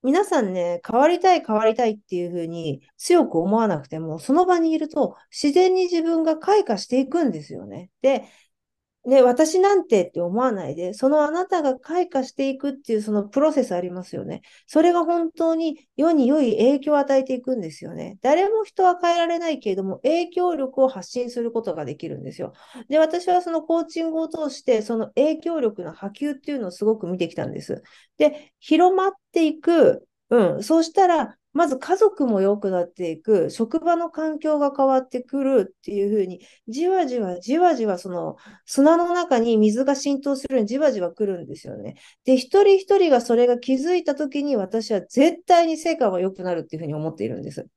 [0.04, 7.92] 皆さんね、変わりたい変わりたいっていうふうに強く思わなくても、その場にいると自然に自分が開花していくんですよね。
[8.02, 8.26] で、
[9.04, 14.42] ね、私なんてって思わないで、そのあなたが開花していくっていうそのプロセスありますよね。
[14.68, 18.20] それが本当に世に良い影響を与えていくんですよね。
[18.22, 22.54] 誰も人は変えられないけれども、影響力を発信することができるんですよ。
[22.90, 27.82] で、私はそのコーチングを通して、その影響力の波及っていうのをすごく見てきたんです。
[28.18, 30.08] で、広まっていく。
[30.30, 30.64] うん。
[30.64, 41.96] そうしたら、まず家族も良くなっていく、職場の環境が変わってくるっていうふうに、じわじわじわじわその砂の中に水が浸透するようにじわじわ来るんですよね。
[42.26, 47.68] で、一人一人がそれが気づいたときに私は絶対に成果が良くなるっていうふうに思っているんです。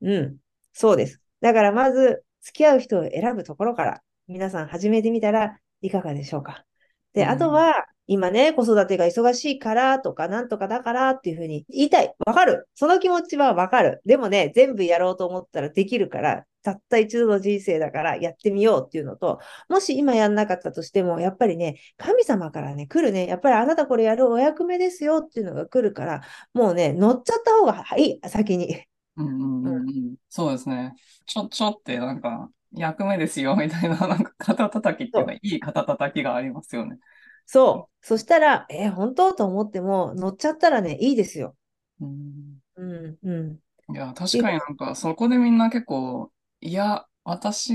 [0.00, 0.36] うん。
[0.72, 1.20] そうです。
[1.40, 6.64] だからまず、付き合う人を選ぶところから、皆さん始めてみたらいかがでしょうか。
[7.12, 12.14] で、あとは、今ね、子育てが忙しいからとか、なんとかだからっていうふうに言いたい。
[12.26, 12.66] わかる。
[12.74, 14.00] その気持ちはわかる。
[14.06, 26.22] でもね、全部やろうと思ったらできるから、たった一度の人生だからやってみようっていうのと、もし今やんなかったとしても、やっぱりね、神様からね、来るね、やっぱりあなたこれやるお役目ですよっていうのが来るから、
[26.54, 28.84] もうね、乗っちゃった方がいい、先に。
[29.16, 30.14] うんうんうんうん。
[30.30, 30.94] そうですね。
[31.26, 36.98] ちょ、ちょってなんか、役目ですよ、みたいな、なんか肩叩きっていうか、いい肩叩きがありますよね。
[37.48, 38.06] そう。
[38.06, 39.34] そしたら、えー本当？
[39.34, 41.56] と思っても、乗っちゃったらね、いいですよ。
[42.00, 42.58] うん。
[42.76, 43.58] うん、うん。
[43.90, 47.72] いや、確かになんか、そこでみんな結構、いや、私、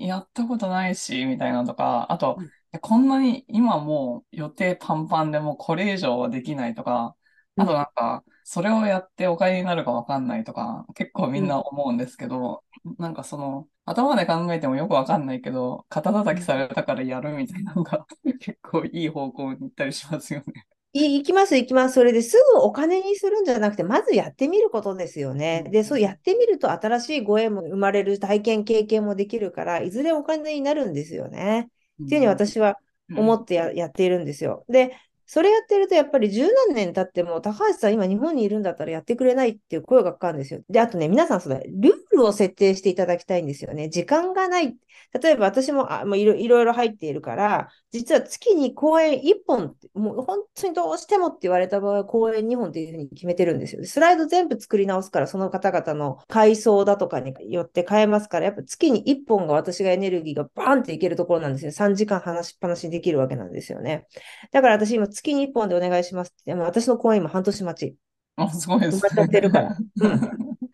[0.00, 2.50] やったことないし、みたいなとか、あとうん、
[2.80, 7.16] こんなに今もう予定パンパンでもうこれ以上はできないとか、
[7.58, 12.64] あとなんか、それをやってお金になるかわかんないとか、結構みんな思うんですけど、
[12.98, 18.06] なんかその、頭で考えてもよくわかんないけど、肩叩きされたからやるみたいなのが、
[18.40, 20.66] 結構いい方向に行ったりしますよね。
[20.92, 21.94] い行きます、行きます。
[21.94, 25.64] それですぐお金にするんじゃなくて、まずやってみることですよね。
[25.70, 31.68] で、そうやってみると新しいご縁も生まれる体験、経験もできるから、いずれお金になるんですよね。
[32.04, 32.76] っていうふうに私は
[33.14, 34.64] 思ってや、やっているんですよ。
[34.68, 34.96] で、
[35.30, 40.60] それやってるとやっぱり十何年経っても、高橋さん今日本にいるんだったらやってくれないっていう声がかかるんですよ。
[40.70, 43.90] で、あとね、皆さんそれ、ルールを設定していただきたいんですよね。
[43.90, 44.74] 時間がない。
[45.22, 53.84] 例えば私も、あ、もういろいろ入っているから、実は月に公演1本、もう本当にどうしてもって言われた場合は公演2本っていうふうに決めてるんですよ。
[53.84, 61.70] スライド全部作り直すから、その方々の階層だとかによって変えますから、やっぱ月に1本が私がエネルギーがバーンっていけるところなんですよ。
[61.70, 64.06] 3時間話しっぱなしできるわけなんですよね。
[64.52, 67.96] だから私今月に1本でお願いしますって、でも私の公演今半年待ち。
[68.36, 69.76] あ、すごいです埋まっちゃってるから。
[70.00, 70.20] うん。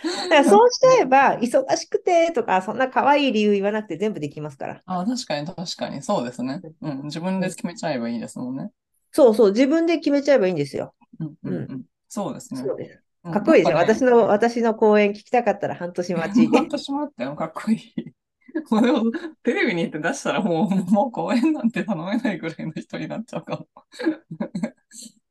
[0.00, 4.82] だからそうしちゃえば、忙しくてとか、そんな可愛い理由言わなくて全部できますから。
[4.86, 6.60] あ、確かに確かに、そうですね。
[6.80, 8.70] うん、自分で決めちゃえばいいですもんね。
[9.10, 10.94] そうそう、自分で決めちゃえばいいんですよ。
[11.18, 11.82] うんうんうん。
[12.08, 12.62] そうですね。
[12.62, 13.02] そうです。
[13.24, 16.48] かっこいいですね私の、私の講演聞きたかったら半年待ち。
[16.54, 18.12] 私もあったよ、かっこいい。
[18.70, 19.02] もうでも、
[19.42, 23.68] テレビに行って出したらもう、もう公演なんて頼めないぐらいの人になっちゃうかも。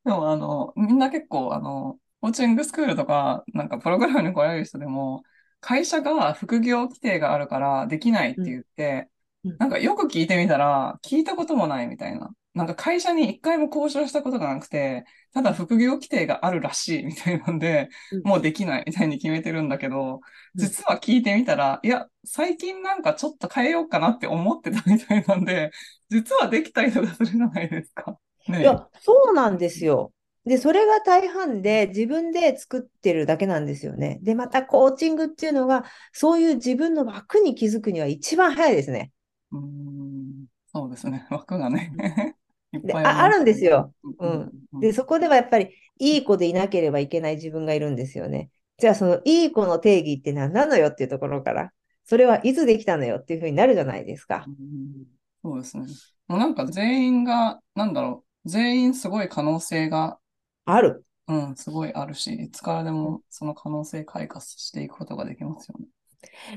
[0.06, 5.24] でも、あの、みんな結構、あの、コーチングスクールとか、なんかプログラムに来られる人でも、
[5.60, 9.10] 会社が副業規定があるからできないって言って、
[9.44, 12.32] うんうんなんかよく聞いてみたら、聞いたこともないみたいな。
[12.58, 20.22] なんか会社に一回も交渉したことがなくて、ただ副業規定があるらしいみたいなんで、うんもうできないみたいに決めてるんだけど、
[20.56, 25.72] うん実は聞いてみたら、いや、最近なんかちょっと変えようかなって思ってたみたいなんで、
[26.10, 28.18] 実はできたりとかするじゃないですか。
[28.48, 30.14] ねいや、そうなんですよ。
[30.46, 34.20] で、それが大半で自分で作ってるだけなんですよね。
[34.24, 39.12] で、またコーチングっていうのが、そういう自分の枠に気づくには一番早いですね。
[39.52, 41.28] うーん、そうですね。
[41.30, 42.37] 枠がね。
[43.04, 43.94] あ、あるんですよ。
[44.04, 44.80] ううんん。
[44.82, 48.50] で、そこではやっぱり、いい子でいなければいけない自分がいるんですよね。
[48.78, 51.72] じゃあ、そのいい子の定義って何なのよっていうところから、
[52.06, 54.52] それはいつできたのよっていうふうになるじゃないですかう。
[54.52, 55.06] ん
[55.44, 55.86] そうですね。
[56.28, 60.20] もうなんか全員が、なんだろう、全員すごい可能性が、
[60.66, 61.04] ある。
[61.28, 65.88] うん、すごいあるし、いつからでもその可能性開花していくことができますよね。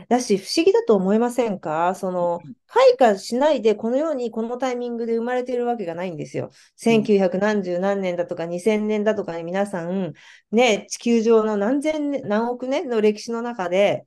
[0.08, 1.94] だし、不思議だと思いませんか？
[1.94, 6.50] その、開花しないで、このようにこのタイミングで生まれているわけがないんですよ。
[6.82, 10.12] 1900何十何年だとか2000年だとかに皆さん、
[10.52, 14.06] ね、地球上の何千年、何億年の歴史の中で、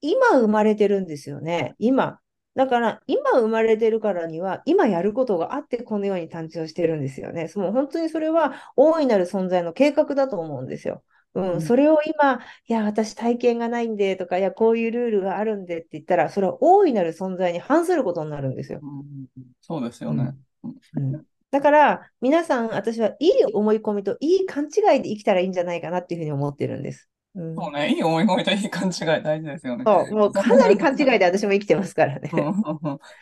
[0.00, 1.74] 今生まれてるんですよね。
[1.78, 2.18] 今。
[2.54, 7.50] だから、今生まれてるからには、今やることがあって、このように誕生してるんですよね。
[7.54, 11.02] もう本当にそれは大いなる存在の計画だと思うんですよ。
[11.34, 18.80] う、うんんそれを今、いや、私体験がないんでとか、いや、こういうルールがあるんでって言ったら、それは大いなる存在に反することになるんですよ。
[18.82, 19.26] うん
[19.60, 20.34] そうですよね。
[20.62, 27.10] うんだから、皆さん、私はいい思い込みといい勘違いで生きたらいいんじゃないかなっていうふうに思ってるんです。
[27.34, 29.84] うんそうね、いい思い込みといい勘違い大事ですよね。
[29.86, 32.30] そう、もう かなり勘違いで私も生きてますからね。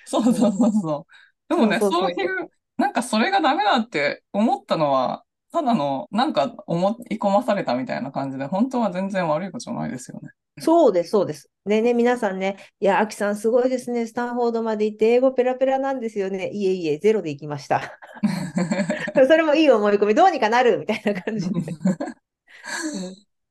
[0.05, 1.55] そうそうそうそう。
[1.55, 10.30] でもね、そういう、なんかそれがダメだって思ったのは、ただの、なんか思い込まされたみたいな感じで、本当は全然悪いことじゃないですよね。
[10.58, 11.50] そうです、そうです。
[11.64, 14.06] でね、皆さんね、いや、アキさんすごいですね。
[14.06, 16.50] スタンフォードまで行って英語ペラペラなんですよね。
[16.52, 17.98] いえいえ、ゼロで行きました。
[19.26, 21.60] それもいい思い込み、どうにかなるみたいな感じで。
[21.60, 21.64] うん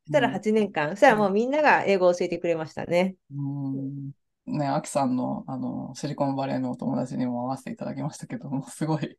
[0.10, 3.16] そしたら8年間、そしたらもうみんなが英語を教えてくれましたね。
[3.32, 4.12] うん
[4.48, 9.18] ね、アキさんの、あの、シリコンバレーのお友達にも会わせていただきましたけども、すごい、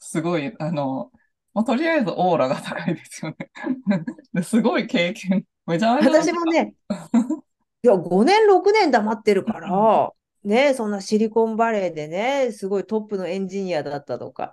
[0.00, 1.12] すごい、あの、
[1.56, 3.50] まあ、とりあえずオーラが高いですよね。
[4.34, 6.74] ですごい経験、めちゃめちゃ私もね、
[7.82, 10.12] いや、5年、6年黙ってるから、
[10.44, 14.52] ね、そんなシリコンバレーでね、すごいトップのエンジニアだったとか。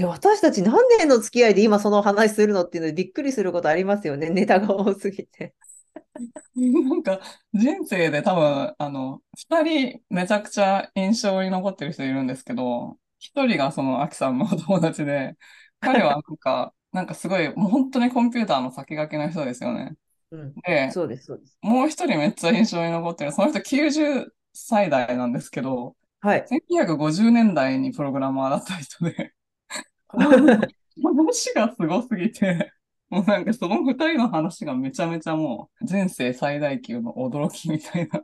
[0.00, 4.30] 私たち何年の付き合いで今その話するのっていうのでびっくりすることありますよね。
[4.30, 5.54] ネタが多すぎて。
[6.54, 7.20] なんか、
[7.52, 15.36] 人生で多分、あの、二人めちゃくちゃ印象に残ってる人いるんですけど、一人がそのアキさんのお友達で、
[15.84, 19.94] 彼はなんか、なんかすごい、もう本当にコンピューターの先駆けの人ですよね。
[20.30, 21.58] うん、で、そうです、そうです。
[21.62, 26.46] もう一人めっちゃ印象に残ってる、その人90歳代なんですけど、はい。
[26.48, 29.34] 1950年代にプログラマーだった人で、
[30.08, 32.72] 話がすごすぎて、
[33.10, 38.22] もうなんかその二人の話がめちゃめちゃもう、前世最大級の驚きみたいな。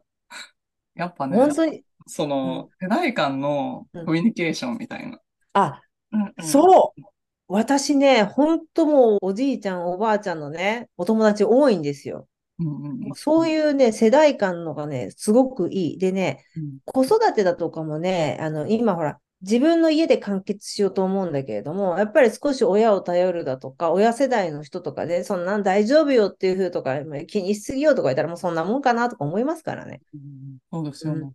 [0.94, 5.18] やっぱね、本当に、その、世代間のコミュニケーションみたいな。
[5.52, 7.02] あ、うんうんそう。
[7.50, 12.28] 私ね、本当もうおじいちゃん、おばあちゃんのね、お友達多いんですよ。
[12.60, 15.98] うんうんうんそういうね、世代間のがね、すごくいい。
[15.98, 30.02] でね、うん子育てだとかもね、あの、今ほら、自分の家で完結しようと思うんだけれども、やっぱり少し親を頼るだとか、親世代の人とかで、そんなん大丈夫よっていうふうとか、まあ気にしすぎよとか言ったらもうそんなもんかなとか思いますからね。
[30.14, 31.32] うんそうですよね。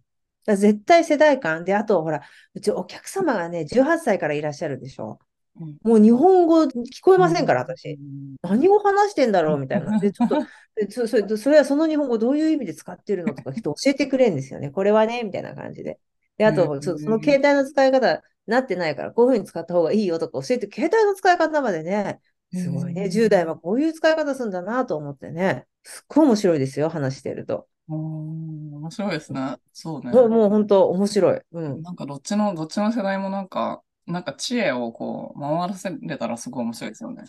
[0.48, 2.22] 絶対世代間で、あとほら、
[2.54, 5.20] うちお客様がね、18歳からいらっしゃるでしょ。
[5.60, 7.94] うんもう日本語聞こえませんから、私。
[7.94, 10.00] うん何語話してんだろうみたいな。
[10.00, 10.40] で、ちょっと、
[10.76, 14.70] でそそれそれはその日本語どういう意味で使ってるのとか、人教えてくれるんですよね。
[14.70, 16.00] これはね、みたいな感じで。
[16.38, 22.20] で、あと、その携帯の使い方、なってないから、こういうふうに使った方がいいよとか教えて、携帯の使い方までね、
[22.54, 23.04] すごいね。
[23.04, 25.66] うん10代はこういう使い方するんだなと思ってね。
[25.84, 27.68] すっごい面白いですよ、話してると。
[27.88, 29.58] うん面白いですね。
[29.74, 30.12] そうね。
[30.12, 31.42] もうもう本当面白い。
[31.52, 31.82] うん。
[31.82, 37.24] なんかどっちの、どっちの世代もなんか、なんか知恵をこう、回らせれたらすごい面白いですよね。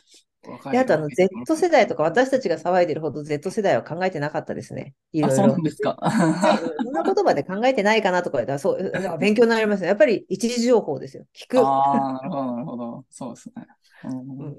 [0.70, 4.94] で、あとあの、Z 世代とか、私たちが騒いでるほど Z 世代は考えてなかったですね。
[5.12, 5.62] いろあ、いろそうなん。
[5.62, 5.96] ですか。
[6.40, 9.88] はいそんな言葉で考えてないかなとか言ったら、そう、だから勉強になりますね。
[9.88, 11.26] やっぱり一時情報ですよ。
[11.34, 11.76] 聞く。
[11.90, 13.06] ああ、なるほど、なるほど。
[13.10, 13.66] そうですね。
[14.04, 14.58] うんうん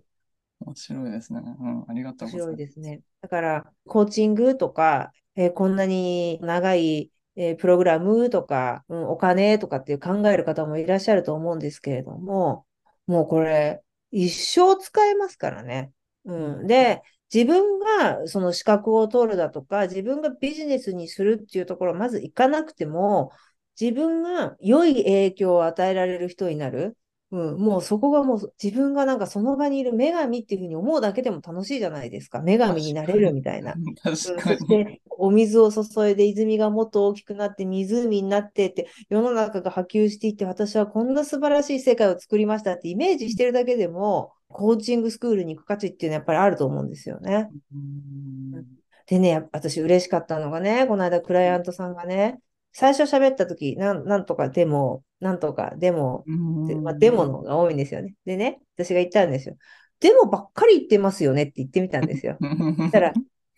[0.62, 1.42] 面白いですね。
[1.60, 2.48] うん、ありがとう面ございます。
[2.48, 3.02] 白いですね。
[3.22, 12.66] だから、コーチングとか、えーこんなに長い、えープログラムとか、うん、お金とかっていう考える方もいらっしゃると思うんですけれども、
[13.06, 13.82] もうこれ、
[14.12, 15.92] 一生使えますからね。
[16.26, 17.02] うん、で、
[17.34, 23.32] 自分がその資格を取るだとか、自分がビジネスにするっていうところ、まず行かなくても、
[23.80, 26.98] 自分が良い影響を与えられる人になる。
[27.30, 32.42] うん、もうそこがもう自分がなんかその場にいる女神っていうふうに思うだけでも楽しいじゃないですか。
[32.42, 33.74] 女神になれるみたいな。
[34.02, 34.40] 確うんそ。
[34.40, 47.50] して、お水を注いで泉がもっと大きくなって湖になってって、世の中が波及していって、私はこんな素晴らしい世界を作りましたってイメージしてるだけでも、コーチングスクールに行く価値っていうのはやっぱりあると思うんですよね。
[47.74, 48.66] うん
[49.08, 52.40] でね、私嬉しかったのがね、この間クライアントさんがね、
[52.80, 56.24] 最初喋った時なん、なんとかでも、なんとかでも、
[56.68, 58.14] でまあ、デモの方が多いんですよね。
[58.24, 59.58] でね、私が言ったんですよ。
[60.00, 62.38] デモばっかり言ってますよねって言ってみたんですよ。
[62.78, 63.14] そしたら、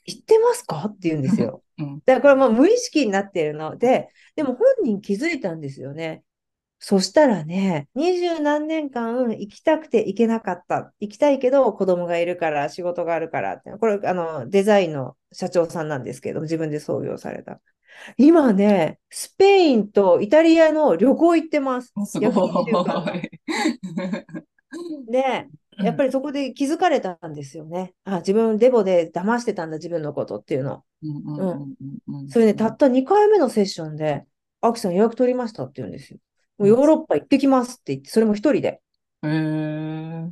[0.05, 1.61] 言ってますかって言うんですよ。
[1.79, 4.07] うんだからこれはもう無意識になってるので、
[4.37, 6.23] でも本人気づいたんですよね。
[6.79, 10.93] そしたらね、二十何年間行きたくて行けなかった。
[11.01, 13.69] 行きたいけど子供がいるから、仕事があるからって。
[13.71, 17.59] これ、あの、デザインの社長さんなんですけど、自分で創業された。
[18.17, 21.93] 今ね、スペインとイタリアの旅行行ってます。
[22.05, 23.29] すご約2週間のい。
[25.11, 27.93] で、やっぱりそこで気づかれたんですよね。
[28.03, 30.83] あ、自分デボで騙してたんだ、自分のことっていうの。
[32.29, 34.25] それね、たった2回目のセッションで、
[34.61, 36.19] アキさん予約取りましたって言うんですよ。
[36.57, 38.81] もうヨーロッパ行ってきますって言って、それも一人で。
[39.23, 40.29] へー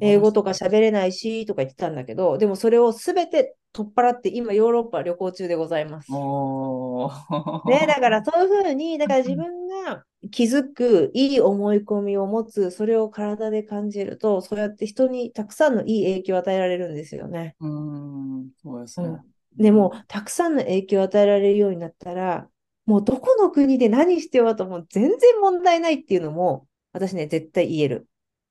[0.00, 6.10] 英語とか喋れないし、とか言ってたんだけど、でもそれをすべて取っ払って、今ヨーロッパ旅行中でございます。
[6.10, 17.56] ね、だからそういうふうに、 だから自分が気づく、いい思い込みを持つ、それを体で感じると、そうやって人にたくさんのいい影響を与えられるんですよね。
[17.60, 19.18] うん、そうですね。
[19.56, 22.48] でも、たくさんの影響を与えられるようになったら、
[22.86, 28.08] もうどこの国で何してようとも全然問題ないっていうのも、私ね、絶対言える。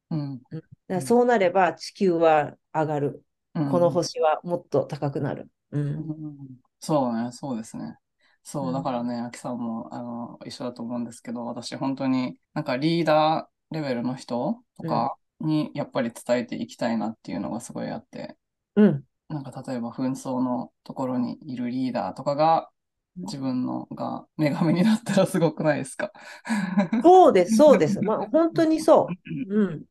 [0.10, 0.42] うん、
[0.88, 3.24] だそうなれば地球は上がる。
[3.56, 5.50] うんこの星はもっと高くなる。
[5.72, 5.80] う。
[5.80, 7.98] うんんそうね、そうですね。
[8.44, 18.38] そうう、んだからね、アキさんも、あの、一緒だと思うんですけど、私、本当に、なんかリーダーレベルの人とかに、やっぱり伝えていきたいなっていうのがすごいあって、
[18.76, 19.08] うん。
[19.30, 22.70] なんか例えば紛争のところにいるリーダーとかが、
[23.18, 26.12] 自分のが女神になったらすごくないですか？
[27.04, 28.02] そうです、そうです。
[28.02, 29.10] まあ、本当にそ
[29.50, 29.54] う。
[29.56, 29.86] うん。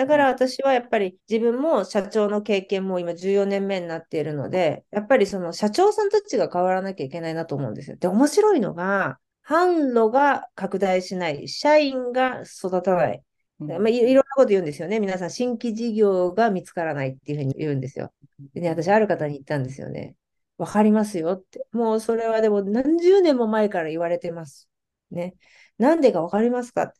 [0.00, 7.98] だから私はやっぱり自分も社長の経験も今14年目になっているので、やっぱりその社長さんたちが変わらなきゃいけないなと思うんですよ。
[7.98, 13.22] で、面白いのが、販路が拡大しない、社員が育たない。
[13.58, 15.00] まあ、いいろんなこと言うんですよね。
[15.00, 18.10] 皆さん、新規事業が見つからないっていうふうに言うんですよ。
[18.54, 20.16] でね、私、ある方に言ったんですよね。
[20.56, 21.66] わかりますよって。
[21.72, 24.66] もうそれはでも何十年も前から言われてます。
[25.10, 25.34] ね。
[25.76, 26.94] なんでかわかりますか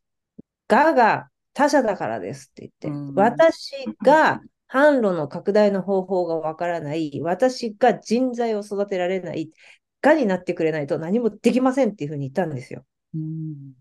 [0.69, 2.89] がが他者だからですって言って。
[2.89, 4.41] うん私が
[4.73, 7.21] 販路の拡大の方法がわからない。
[7.23, 9.51] 私が人材を育てられない。
[10.01, 12.85] がになってくれないと何もできませんっていうふうに言ったんですよ。
[13.15, 13.73] うん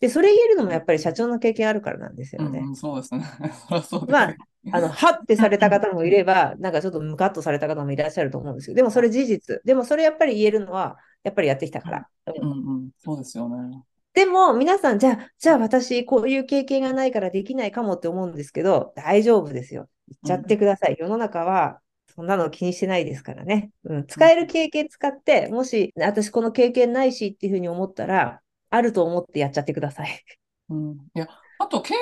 [0.00, 2.60] で、それ言えるのもやっぱり社長の経験あるからなんですよね。
[2.60, 3.24] うん、そうですね。
[3.82, 4.36] すまあ
[4.70, 9.60] あの、はってされた方もいれば、なんかちょっとムカッとされた方もいらっしゃると思うんですけど、でもそれ事実。
[9.64, 12.08] でもそれやっぱり言えるのは、やっぱりやってきたから。
[12.40, 13.82] うんうん、そうですよね。
[14.14, 19.88] でも皆さん、じゃあ、じゃあ私、こういう経験がないからできないかもって思うんですけど、大丈夫ですよ。
[20.08, 20.96] 言っちゃってください。
[20.98, 21.80] 世の中は、
[22.14, 23.70] そんなの気にしてないですからね。
[23.84, 28.40] うん、使える経験使って、もし、私この経験ないしっていうふうに思ったら、
[28.70, 30.24] あると思ってやっちゃってください。
[30.70, 31.28] うん、いや、
[31.58, 32.00] あと経験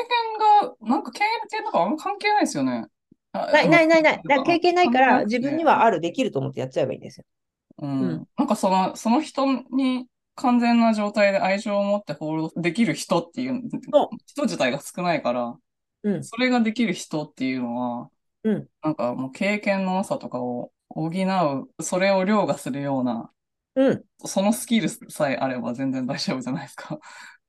[0.63, 2.87] が、なんか経験とかあんま関係ないですよね。
[3.33, 4.23] あないないないない。
[4.27, 7.25] だ経験ないから、自分にははある、できると思ってやっちゃえばいいんですよ。
[7.79, 13.63] うんうんなんかその、その人に完全な状態で愛情を持ってホールドできる人っていう、
[14.27, 15.57] 人自体が少ないから、
[16.03, 18.11] うんそれができる人っていうのは、
[18.45, 23.31] うんなんかもう経験のなさとかを補う、それを凌駕するような、
[23.75, 24.05] うん。
[24.25, 26.99] そのスキルさえあれば全然大丈夫じゃないですか。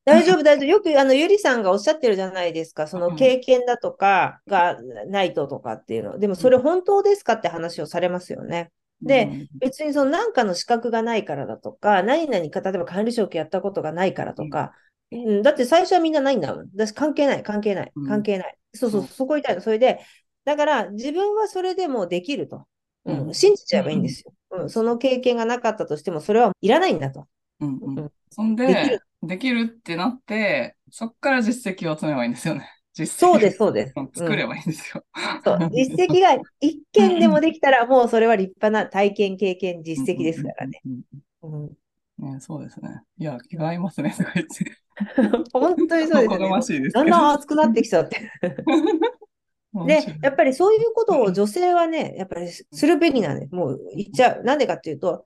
[0.04, 0.68] 大丈夫、大丈夫。
[0.68, 2.86] よく、あの、ゆりさんがおっしゃってるじゃないですか。
[2.86, 4.78] そのうん経験だとかが
[5.08, 6.18] ないととかっていうの。
[6.18, 8.70] でも、それ本当ですかって話をされますよね。
[9.02, 14.72] で別にその何かの資格がないからだとか、何々か、例えば管理職やったことがないからとか、
[15.10, 16.68] うん、だって最初はみんなないんだもん。
[16.74, 18.58] 私関係ない、関係ないうん、関係ない。
[18.74, 19.60] そうそう、うんそこ言いたいの。
[19.60, 20.00] それで、
[20.44, 22.66] だから自分はそれでもできると。
[23.04, 24.70] うんうん信じちゃえばいいんですよ、うん。
[24.70, 27.26] その経験がなかったとしても、それはいらないんだと。
[27.60, 32.68] うんうんうんそんできでる、できるってなって、そっから実績を積めばいいんですよね。
[32.98, 33.94] 実績そうです、そうです。
[34.14, 35.04] 作ればいいんですよ。
[35.44, 40.80] そう、実績が一件でもできたら、もうそれは立派な体験、経験、実績ですからね。
[40.84, 41.00] うん
[41.42, 42.34] うんうん、うん。
[42.34, 43.02] ね、そうですね。
[43.18, 44.72] いや、気が合いますね、とか言って。
[45.52, 46.62] 本当にそうですね。
[46.62, 46.94] しいです。
[46.94, 48.32] だんだん熱くなってきちゃって。
[49.86, 53.54] で、やっぱりそういうことを女性はね、やっぱりするべきなんです。
[53.54, 54.42] もう言っちゃう。
[54.42, 55.24] なんでかっていうと、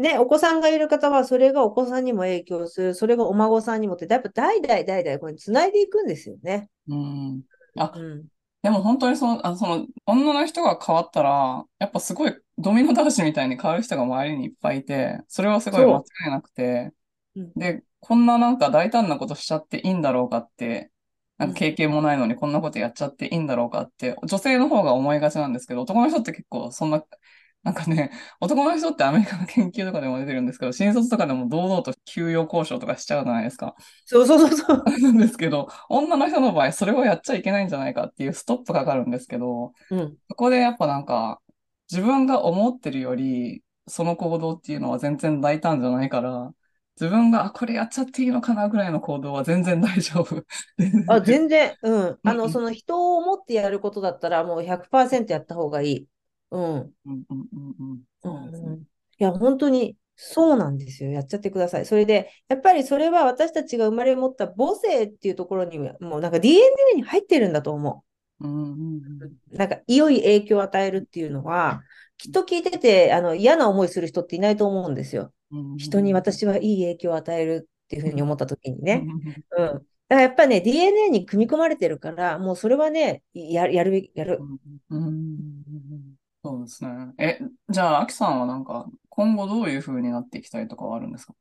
[0.00, 6.70] ね、お子さんがいる方は、それがお子さんにも影響する、それがお孫さんにもって、やっぱ代々代々これ繋いでいくんですよね。
[6.88, 7.42] うん。
[7.78, 8.28] あ、うん。
[8.62, 16.92] でも本当にその、あその、女の人が変わったら、やっぱすごいドミノ倒しみたいに変わる人が周りにいっぱいいて、それはすごい間違いなくて、
[17.34, 20.90] うんで、こんななんか大胆なことしちゃっていいんだろうかって、
[21.38, 27.04] なんか経験もないのにこんなことやっちゃっていいんだろうかって、女性の方が思いがちなんですけど、男の人って結構そんな、
[27.62, 33.74] なんかね、 男の人ってアメリカの研究とかでも出てるんですけど、新卒とかでも堂々と給与交渉とかしちゃうじゃないですか。
[34.06, 34.84] そうそうそうそう。
[35.02, 40.18] なんですけど、女の人の場合、それをやっちゃいけないんじゃないかっていうストップかかるんですけど、うん。
[40.28, 41.40] そこでやっぱなんか、
[41.90, 46.52] 自分が思ってるより、その行動っていうのは全然大胆じゃないから、
[47.00, 50.44] 自分が、あ、これやっちゃっていいのかなぐらいの行動は全然大丈夫。
[51.06, 52.20] あ、全然、うん。
[52.24, 56.08] あの、その人を思ってやることだったら、もう100%やった方がいい。
[56.50, 56.62] うん。
[56.62, 58.00] うんうんうんうん。
[58.22, 58.68] そうですね。
[58.68, 58.82] うん
[59.20, 61.10] いや、本当にそうなんですよ。
[61.10, 61.84] やっちゃってください。
[61.84, 68.04] それで、やっぱりそれは私たちが生まれ持った母性っていうところにも、もうなんか DNA に入ってるんだと思
[68.40, 69.22] うんうんうん
[69.52, 69.56] う。
[69.56, 71.82] なんか良い影響を与えるっていうのは、
[72.16, 75.32] きっと聞いてて、あの、嫌な思いする人っていないと思うんですよ。
[75.52, 75.78] うんうん。
[75.78, 79.04] 人に私はいい影響を与えるっていうふうに思った時にうんね。
[79.58, 79.66] うん。
[79.66, 84.40] だからやっぱね、DNA に組み込まれてるから、もうそれはね、ややるべき、やる。
[84.90, 86.09] うんうん
[86.42, 86.90] そうですね。
[87.18, 87.38] え、
[87.68, 91.34] じゃあ、アキさんはなんか、今後どういう風になっていきたいとかはあるんですか？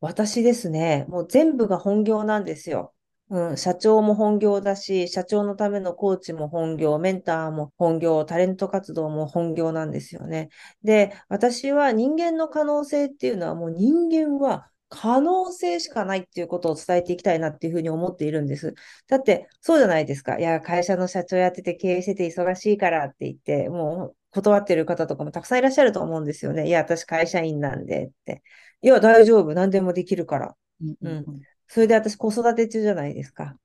[0.00, 2.92] 私ですね、もう全部が本業なんですよ。
[3.30, 10.50] うん、社長も本業だし、社長のためのコーチも本業、メンターも本業、タレント活動も本業なんですよね。
[10.84, 18.74] で、私は人間の可能性っていうのはもう人間は可能性しかないっていうことを伝えていきたいなっていうふうに思っているんです。
[19.08, 20.38] だって、そうじゃないですか。
[20.38, 26.68] いや、会社の社長やってて経営してて忙しいからって言って、もう断ってる方とかもたくさんいらっしゃると思うんですよね。
[26.68, 28.42] いや、私会社員なんでって。
[28.82, 29.54] いや、大丈夫。
[29.54, 30.56] 何でもできるから。
[31.02, 31.24] うん
[31.68, 33.56] それで私子育て中じゃないですか。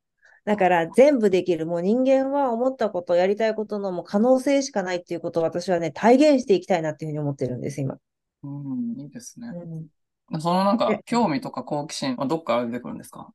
[0.44, 1.68] だから全部できる。
[1.68, 7.98] もう人間は思ったこと、やりたいことのもう可能性しかないっていうことを私はね、体現していきたいなっていうふうに思ってるんです、今。
[8.44, 9.50] うん、いいですね。
[9.50, 9.88] うん
[10.40, 13.34] そのなんかで、興味とか好奇心はどっから出てくるんですか？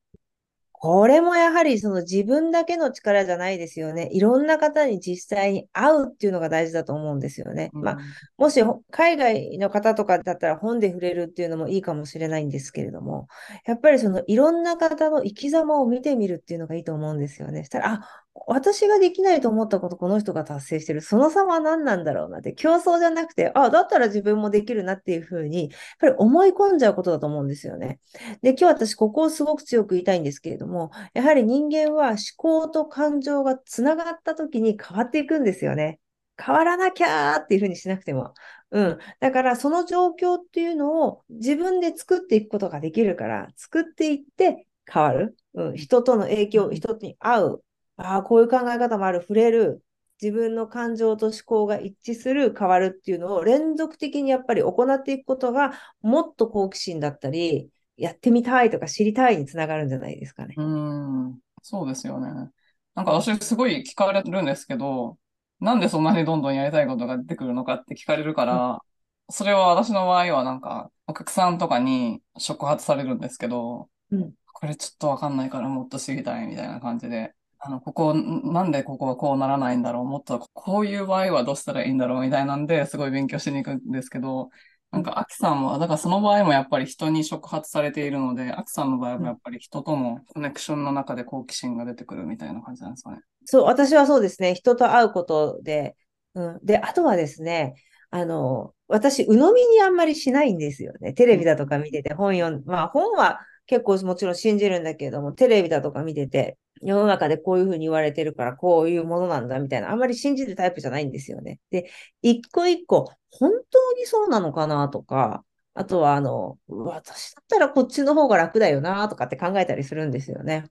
[0.79, 4.11] これもやはりその自分だけの力じゃないですよね。
[4.13, 7.71] いろんな方に実際に会うっていうのが大事だと思うんですよね。
[7.73, 7.99] まあ、
[8.37, 13.27] もしほ海外の方とかだったら本で触れるっていうのもいいかもしれないんですけれども、
[13.65, 17.65] やっぱりそのいろんな方の生き様を見てみるっていうのがいいと思うんですよね。
[17.65, 21.01] したら、あ、私ができないと思ったことこの人が達成してる。
[21.01, 25.71] その差は何なんだろうなって、競争じゃなくて、あ、だったら自分もできるなっていうふうに、やっ
[26.01, 28.01] ぱり思い込んじゃうことだと思うんですよね。
[28.43, 36.01] で、今日私ここをすごく強く言いたいんですけれども、やはり人間は思考と感情がつながった時に変わっていくんですよね。
[36.39, 38.35] 変わらなきゃーっていうふうにしなくても。
[38.71, 38.99] うん。
[39.21, 45.37] だからその状況っていうのを自分で作っていくことができるから、作っていって変わる。
[45.55, 45.77] うん。
[45.77, 47.63] 人との影響、人に会う。
[47.97, 49.21] ああ、こういう考え方もある。
[49.21, 49.83] 触れる。
[50.21, 60.55] 自分の感情と思考が一致する、変わるっていうのを連続的にやっぱり行っていくことが、もっと好奇心だったり、やってみたいとか知りたいにつながるんじゃないですかね。
[60.57, 62.51] うん、そうですよね。
[62.95, 65.19] なんか私すごい聞かれるんですけど、
[65.61, 68.81] なんでそんなにどんどんやりたいことが出てくるのかって聞かれるから、
[69.29, 84.51] それは私の場合はなんか、お客さんとかに触発されるんですけど、うんこれちょっとわかんないからもっと知りたいみたいな感じで、あの、ここ、んなんでここはこうならないんだろうもっとこういう場合はどうしたらいいんだろうみたいなんで、すごい勉強しに行くんですけど、
[84.91, 93.21] なんか、アキさんも、だからその場合もやっぱり人に触発されているので、アキさんの場合はやっぱり人とのコネクションの中で好奇心が出てくるみたいな感じなんですかね。
[93.45, 94.55] そう、私はそうですね。
[94.55, 95.97] 人と会うことで。
[96.35, 96.59] うん。
[96.63, 97.75] で、あとはですね、
[98.11, 101.13] あの、私、鵜呑みにあんまりしないんですよね。
[101.13, 111.61] テレビだとか見てて、本読ん、まあ本は結構もちろん信じるんだけれども、テレビだとか見てて、世の中でこういうふうに言われてるから、こういうものなんだみたいな、あんまり信じるタイプじゃないんですよね。
[111.71, 111.91] で、
[112.23, 120.65] 一個一個、本当にそうなのかなとか、あとは、あの、私だったらこっちの方が楽だよなとかって考えたりするんですよね。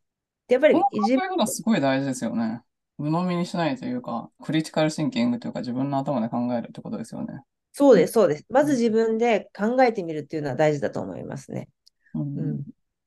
[0.48, 2.62] でやっぱりこの考自え方すごい大事ですよね。
[2.98, 7.42] 鵜呑みにしないというか、クリティカルシンキングというか自分の頭で考えるってことですよね。
[7.74, 8.46] そうです、そうです。
[8.50, 11.68] まず自分で考えてみるっていうのは大事だと思いますね。
[12.14, 12.64] ううんん。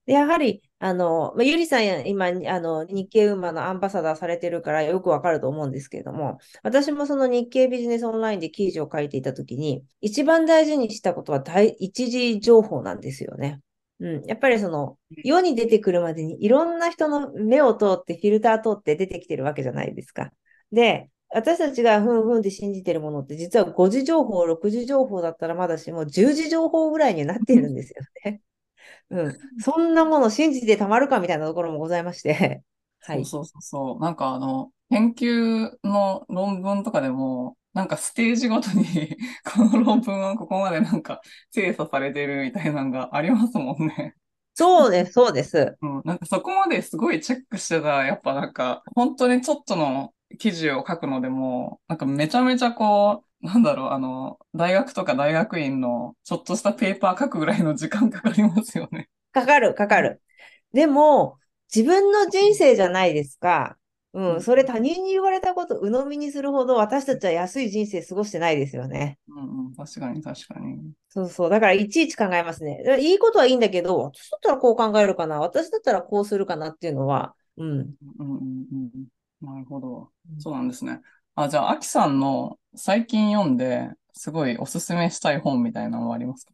[0.09, 13.61] で、やはり、あの、まあ、ゆりさんや今、あの、日経ウーマンのアンバサダーされてるからよくわかると思うんですけれども、私もその日経ビジネスオンラインで記事を書いていたときに、一番大事にしたことは第一次情報なんですよね。
[14.01, 14.25] うん。
[14.25, 20.31] やっぱりその、世に出てくるまでにいろんな人の目を通ってフィルター通って出てきてるわけじゃないですか。
[20.73, 28.41] で、私たちがふんふんって信じてるものって実は5次情報、6次情報だったらまだしも10次情報ぐらいになっているんですよね。
[29.11, 29.39] うん。
[29.61, 32.63] そんなもの信じてたまるかみたいなところもございまして。
[33.01, 33.25] はい。
[33.25, 34.01] そうそうそうそう。
[34.01, 38.85] なんかあの、研究の論文とかでも、なんかステージごとに
[39.55, 44.15] この論文はここまでなんか精査されてるみたいなのがありますもんね。
[44.55, 45.79] そうです、そうです。
[45.81, 46.03] うん。
[46.05, 59.09] なんかそこまですごいチェックしてたら、やっぱなんか、本当にちょっとの記事を書くのでも、なんかめちゃめちゃこう、なんだろう、あの、大学とか大学院のちょっとしたペーパー書くぐらいの時間かかりますよね。
[59.33, 60.21] かかる、かかる。
[60.73, 61.39] でも、
[61.75, 63.77] 自分の人生じゃないですか。
[64.15, 69.19] うん、それ他人に言われたこと鵜呑みにするほど私たちは安い人生過ごしてないですよね。
[69.29, 70.93] うんうん、確かに確かに。
[71.11, 71.51] そうそう。
[71.51, 72.83] だからいちいち考えますね。
[73.01, 75.41] いいことはいいんだけど、私だったらこう考えるかな。
[75.41, 77.69] 私だったらこうするかなっていうのは、うん。
[77.71, 79.47] うんうんうん。
[79.47, 80.11] なるほど。
[80.39, 81.01] そうなんですね。
[81.41, 86.53] あ、じゃあ、アキさんの最近読んで、すごいおすすめしたい本みたいなのはありますか？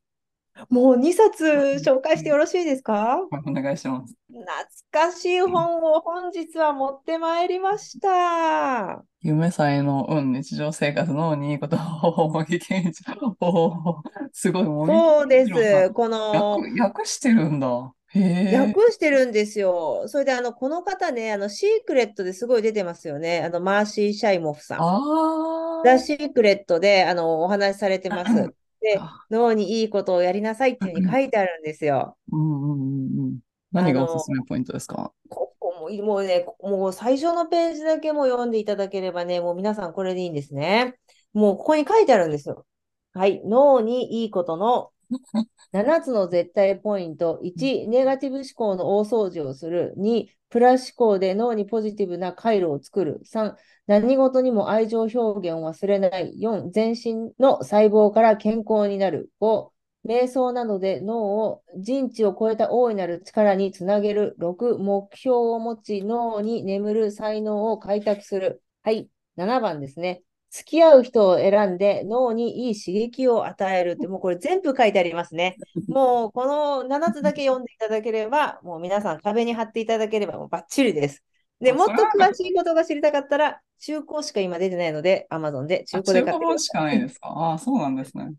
[0.69, 1.45] もう2冊
[1.85, 3.19] 紹介してよろしいですか？
[3.47, 4.15] お願いします。
[4.29, 4.47] 懐
[4.93, 9.03] かしい本を本日は持ってまいりました。
[9.21, 15.91] 夢才能、運、日常生活のいいこと、茂木健一郎、おー、すごい、そうです。
[15.95, 17.91] この、訳、訳してるんだ。
[18.15, 20.05] 訳してるんですよ。
[20.07, 23.43] それで、あの、この方ね、あの、シークレットですごい出てますよね。
[23.43, 24.79] あの、マーシー・シャイモフさん。
[24.81, 28.55] あザ・シークレットで、あの、お話しされてます。
[28.81, 32.19] であ、脳にいいことをやりなさいっていうふうに書いてあるんですよ。
[32.31, 32.83] うんうんうんう
[33.29, 33.39] ん。
[33.73, 35.11] 何がおすすめポイントですか？
[35.31, 40.97] ここももうね、もう最初のページだけも読んでいただければね、もう皆さんこれでいいんですね。
[41.33, 42.67] もうここに書いてあるんですよ。
[43.15, 43.41] はい。
[43.47, 44.91] 脳にいいことの
[45.73, 47.41] 7つの絶対ポイント。
[47.43, 49.95] 1、ネガティブ思考の大掃除をする。
[49.97, 53.21] 2、プラス思考で脳にポジティブな回路を作る。
[53.25, 53.57] 3、
[53.87, 56.41] 何事にも愛情表現を忘れない。
[56.41, 59.31] 4、全身の細胞から健康になる。
[59.41, 59.73] 5、
[60.05, 64.35] 瞑想などで脳を人知を超えた大いなる力につなげる。
[64.39, 68.63] 6、目標を持ち脳に眠る才能を開拓する。
[68.83, 69.09] はい。
[69.37, 70.23] 7番ですね。
[70.55, 75.57] 付き合う人を選んで脳にいい刺激を与えるって、もうこれ全部書いてありますね。
[75.89, 81.25] もうこの7つだけ読んでいただければ、もう皆さん壁に貼っていただければもうバッチリです。
[81.61, 86.85] で、あもっと詳しいことが知りたかったら、中古しか今出てないので、Amazon で中あ、中古で買ってくだ古本しかさ。
[86.85, 87.29] ないいですか？
[87.31, 88.33] ああ、そうなんですね。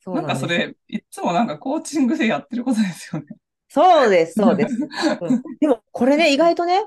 [0.00, 0.46] そうなんかそ。
[0.46, 3.26] れ、いつもなんかコーチングでやってることですよね。
[3.70, 4.76] そうです、そうです。
[5.22, 6.84] うん、でも、これね、意外とね、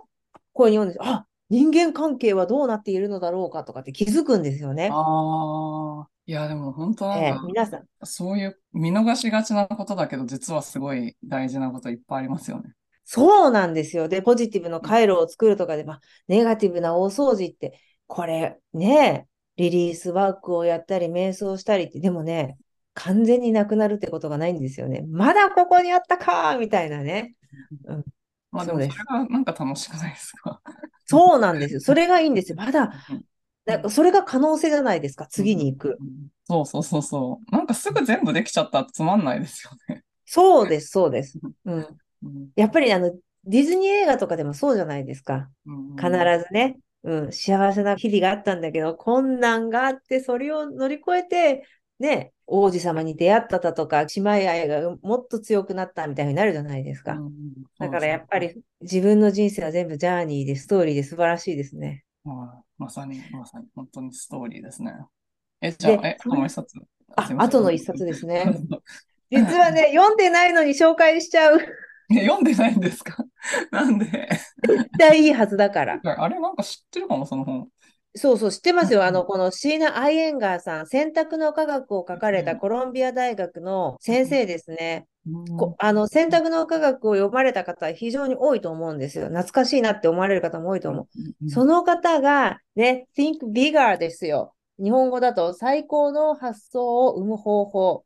[0.54, 4.90] こういうふうに読んで、あ、人間関係はどうなっているのだろうかとかって気づくんですよね。
[4.92, 7.86] ああ、いや、でも本当なんええか、皆さん。
[8.04, 12.74] そういう見逃しがちなことだけど、実はすごい大事なこといっぱいありますよね。
[13.06, 14.10] そうなんですよ。
[14.10, 22.58] で、ポジティブの回路を作るとかで、まあ、ネガティブな大掃除って、これね、リリースワークをやったり、瞑想したりって、でもね、
[22.94, 25.06] 完全になくなるってことがないんですよね。
[25.10, 27.36] まだここにあったかみたいなね。
[27.86, 28.04] うん、
[28.52, 28.74] まあで。
[28.74, 30.62] もそれがなんか楽しくないですか？
[31.08, 31.80] そうなんですよ。
[31.80, 32.58] それがいいんですよ。
[32.58, 33.24] まだ、うん
[33.66, 35.28] なんかそれが可能性じゃないですか？
[35.28, 35.98] 次に行く。
[36.46, 37.52] そうそうそうそう。
[37.54, 40.04] なんかすぐ全部できちゃったらつまんないですよね。
[40.26, 41.38] そうです、そうです。
[41.66, 41.76] うん。
[42.24, 43.12] うんやっぱりあの、
[43.44, 45.50] ディズニー映画とかでもそうじゃないですか。
[45.66, 51.68] うん必ずね、うん、幸せな日々があったんだけど、困難があって、それを乗り越えて、
[52.00, 57.14] ね、王子様に出会っただとか、姉妹愛がもっと強くなったみたいになるじゃないですか。
[57.14, 57.32] うん
[57.80, 62.04] だからやっぱり自分の人生は全部ジャーニーで、ストーリーで素晴らしいですね。
[62.24, 64.94] はいまさに、まさに、本当にストーリーですね。
[65.62, 66.78] え、じゃあ、でえ、あともう一冊。
[67.16, 68.46] ああとの一冊ですね。
[69.32, 71.60] 実はね、読んでないのに紹介しちゃう。
[72.10, 73.26] え読んでないんですか？
[73.72, 74.06] なんで？
[74.68, 76.00] 絶対いいはずだから。
[76.18, 77.68] あれなんか知ってるかも、その本。
[78.16, 79.04] そうそう、知ってますよ。
[79.04, 85.08] あうんの、このシーナ・アイエンガーさん、選択の科学を書かれたコロンビア大学の先生ですね。
[85.58, 89.28] こあの、選択の科学を読まれた方、非常に多いと思うんですよ。
[89.28, 91.08] 懐かしいなって思われる方も多いと思
[91.44, 91.50] う。
[91.50, 94.54] その方が、ね、think bigger ですよ。
[94.82, 98.06] 日本語だと最高の発想を生む方法。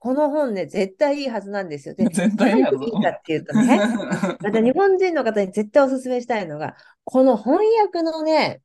[0.00, 1.94] この本ね、絶対いいはずなんですよ。
[1.94, 3.78] で、絶対いいはずいいかっていうとね、
[4.40, 8.60] また日本人の方に絶対お勧めしたいのが、この翻訳のね、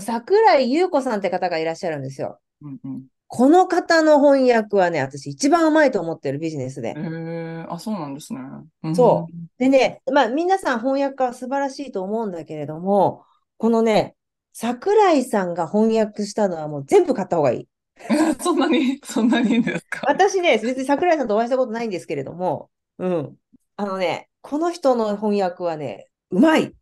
[0.00, 2.38] 桜井優子さんって方がいらっしゃるんですよ。
[2.62, 6.94] うんうんこの方の翻訳はね、私一番うまいと思ってるビジネスで。
[6.96, 8.40] えー、あ、そうなんですね。
[8.84, 9.34] うんそう。
[9.58, 13.22] でね、まあ皆さん翻訳家は素晴らしいと思うんだけれども、
[13.58, 14.16] このね、
[14.54, 17.68] 桜井さんが翻訳したのはもう全部買った方がいい。
[18.40, 20.02] そんなに、そんなにですか？
[20.06, 23.36] 私ね、別に桜井さんとお会いしたことないんですけれども、うん。
[23.76, 26.74] あのね、この人の翻訳はね、うまい。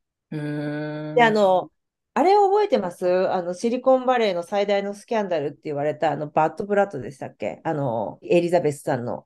[1.14, 1.70] で、あの、
[2.14, 3.06] あれを覚えてます？
[3.30, 7.60] あの、シリコンバレーの最大のスキャンダルって言われた、あの、バッドブラッドでしたっけ？
[7.64, 9.24] あの、エリザベスさんの、あ、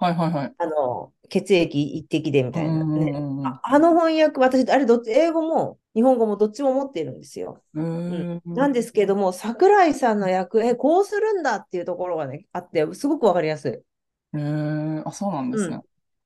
[0.00, 0.56] はいはいはい。
[0.58, 3.22] あの、血液一滴でみたいなね。
[3.42, 7.64] ああの翻訳、私、あれどっち、英語も日本語もどっちも持っているんですよ。
[7.74, 8.42] うん。
[8.54, 13.82] なんですけども、桜井さんの役、え、こうするんだっていうところがね、あって、すごくわかりやすい。
[14.34, 15.80] へーあ、そうなんですね。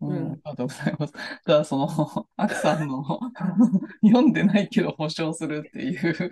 [0.09, 1.13] うんありがとうございます。
[1.47, 1.89] じゃあ、その、
[2.37, 3.05] アキさんの
[4.05, 6.31] 読んでないけど保証するっていう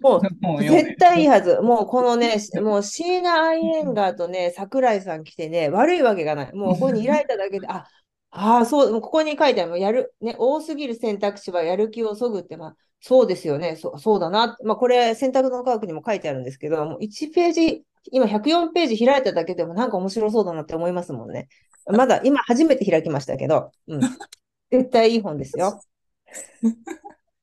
[0.00, 0.20] もう
[0.62, 1.60] 絶対いいはず。
[1.60, 6.52] もうこのね、もうシーナ・アイエンガーとね、桜井さん来てね、悪いわけがない。
[6.54, 7.86] もうここに開いただけで、あ、
[8.30, 14.56] ああ、そう、ここに書いてある、やる、ね、多すぎる選択肢はやる気をそぐって、まあ、そうですよね、そう、そうだな。
[14.64, 21.48] まあ、これ、選択の科学にも書いてあるんですけど、もう1ページ、今104ページ開いただけでもなんか面白そうだなって思いますもんね。
[21.86, 24.00] まだ、今初めて開きましたけど、うん。
[24.70, 25.80] 絶対いい本ですよ。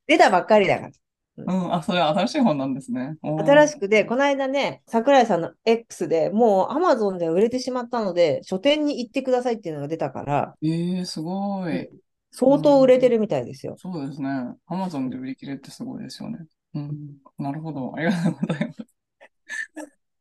[0.08, 0.92] 出たばっかりだから。
[1.40, 3.18] うん、あ、それは新しい本なんですね。
[3.24, 11.86] し新しくで、この間ね、桜井さんの X でもう Amazon で売れてしまったので、書店に行ってくださいっていうのが出たから、えー、すごい。
[11.86, 12.00] うん
[12.32, 13.76] 相当売れてるみたいですよ。
[13.78, 14.30] そうですね。
[14.68, 16.46] アマゾンで売り切れってすごいですよね。
[16.76, 17.18] うん。
[17.40, 17.94] なるほど。
[17.96, 18.86] ありがとうございます。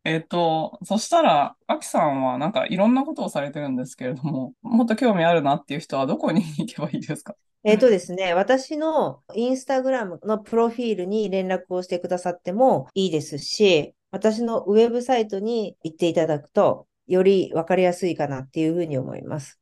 [0.06, 7.34] えっと、そしたら、アキさんはなんかいろんなことをされてるんですけれども、もっと興味あるなっていう人はどこに行けばいいですか？
[7.64, 19.60] えっとですね、私のインスタグラムのプロフィールに連絡をしてくださってもいいですし、私のウェブサイトに行っていただくと、よりわかりやすいかなっていうふうに思います。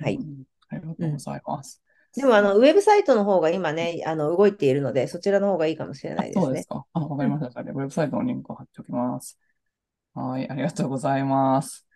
[0.00, 1.80] はいうんありがとうございます。
[2.16, 6.68] でも、あの、ウェブサイトの方が今ね、あの、動いているので、そちらの方がいいかもしれないですねそうです。
[6.68, 6.84] か。
[6.92, 7.50] あ、わかりました。
[7.50, 9.38] じゃあ、ウェブサイトのリンクを貼っておきます。
[10.14, 11.86] はい、ありがとうございます。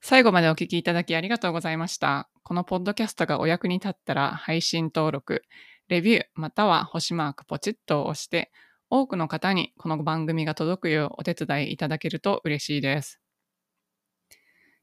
[0.00, 2.28] 最後までお聞きいただきありがとうございました。
[2.42, 5.42] このポッドキャストがお役に立ったら配信登録、
[5.88, 8.50] レビューまたは星マークポチッと押して
[8.88, 13.20] 多くの方にこの番組が届くようお手伝いいただけると嬉しいです。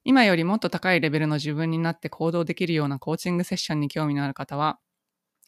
[0.04, 4.78] 今よりもっと高いレベルの自分になって行動できるようなコーチングセッションに興味のある方は、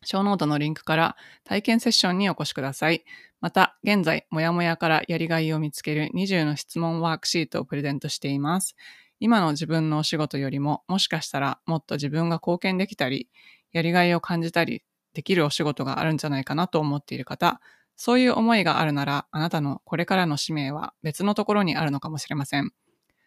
[0.05, 3.03] ショーノートのリンクから体験セッションにお越しください。
[3.45, 8.75] また、現在、もやもやからやりがいを見つける20の質問ワークシートをプレゼントしています。
[9.19, 13.29] 今の自分のお仕事よりも、もしかしたらもっと自分が貢献できたり、
[13.71, 14.81] やりがいを感じたり
[15.13, 17.61] できるお仕事があるんじゃないかなと思っている方、
[17.95, 22.71] そういう思いがあるなら、あなたのこれからの使命は別のところにあるのかもしれません。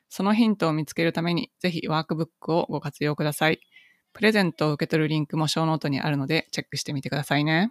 [0.09, 3.61] そのヒントを見つけるために、ぜひワークブックをご活用ください。
[4.15, 7.71] プレゼントを受け取るリンクもショーノートにあるので、チェックしてみてくださいね。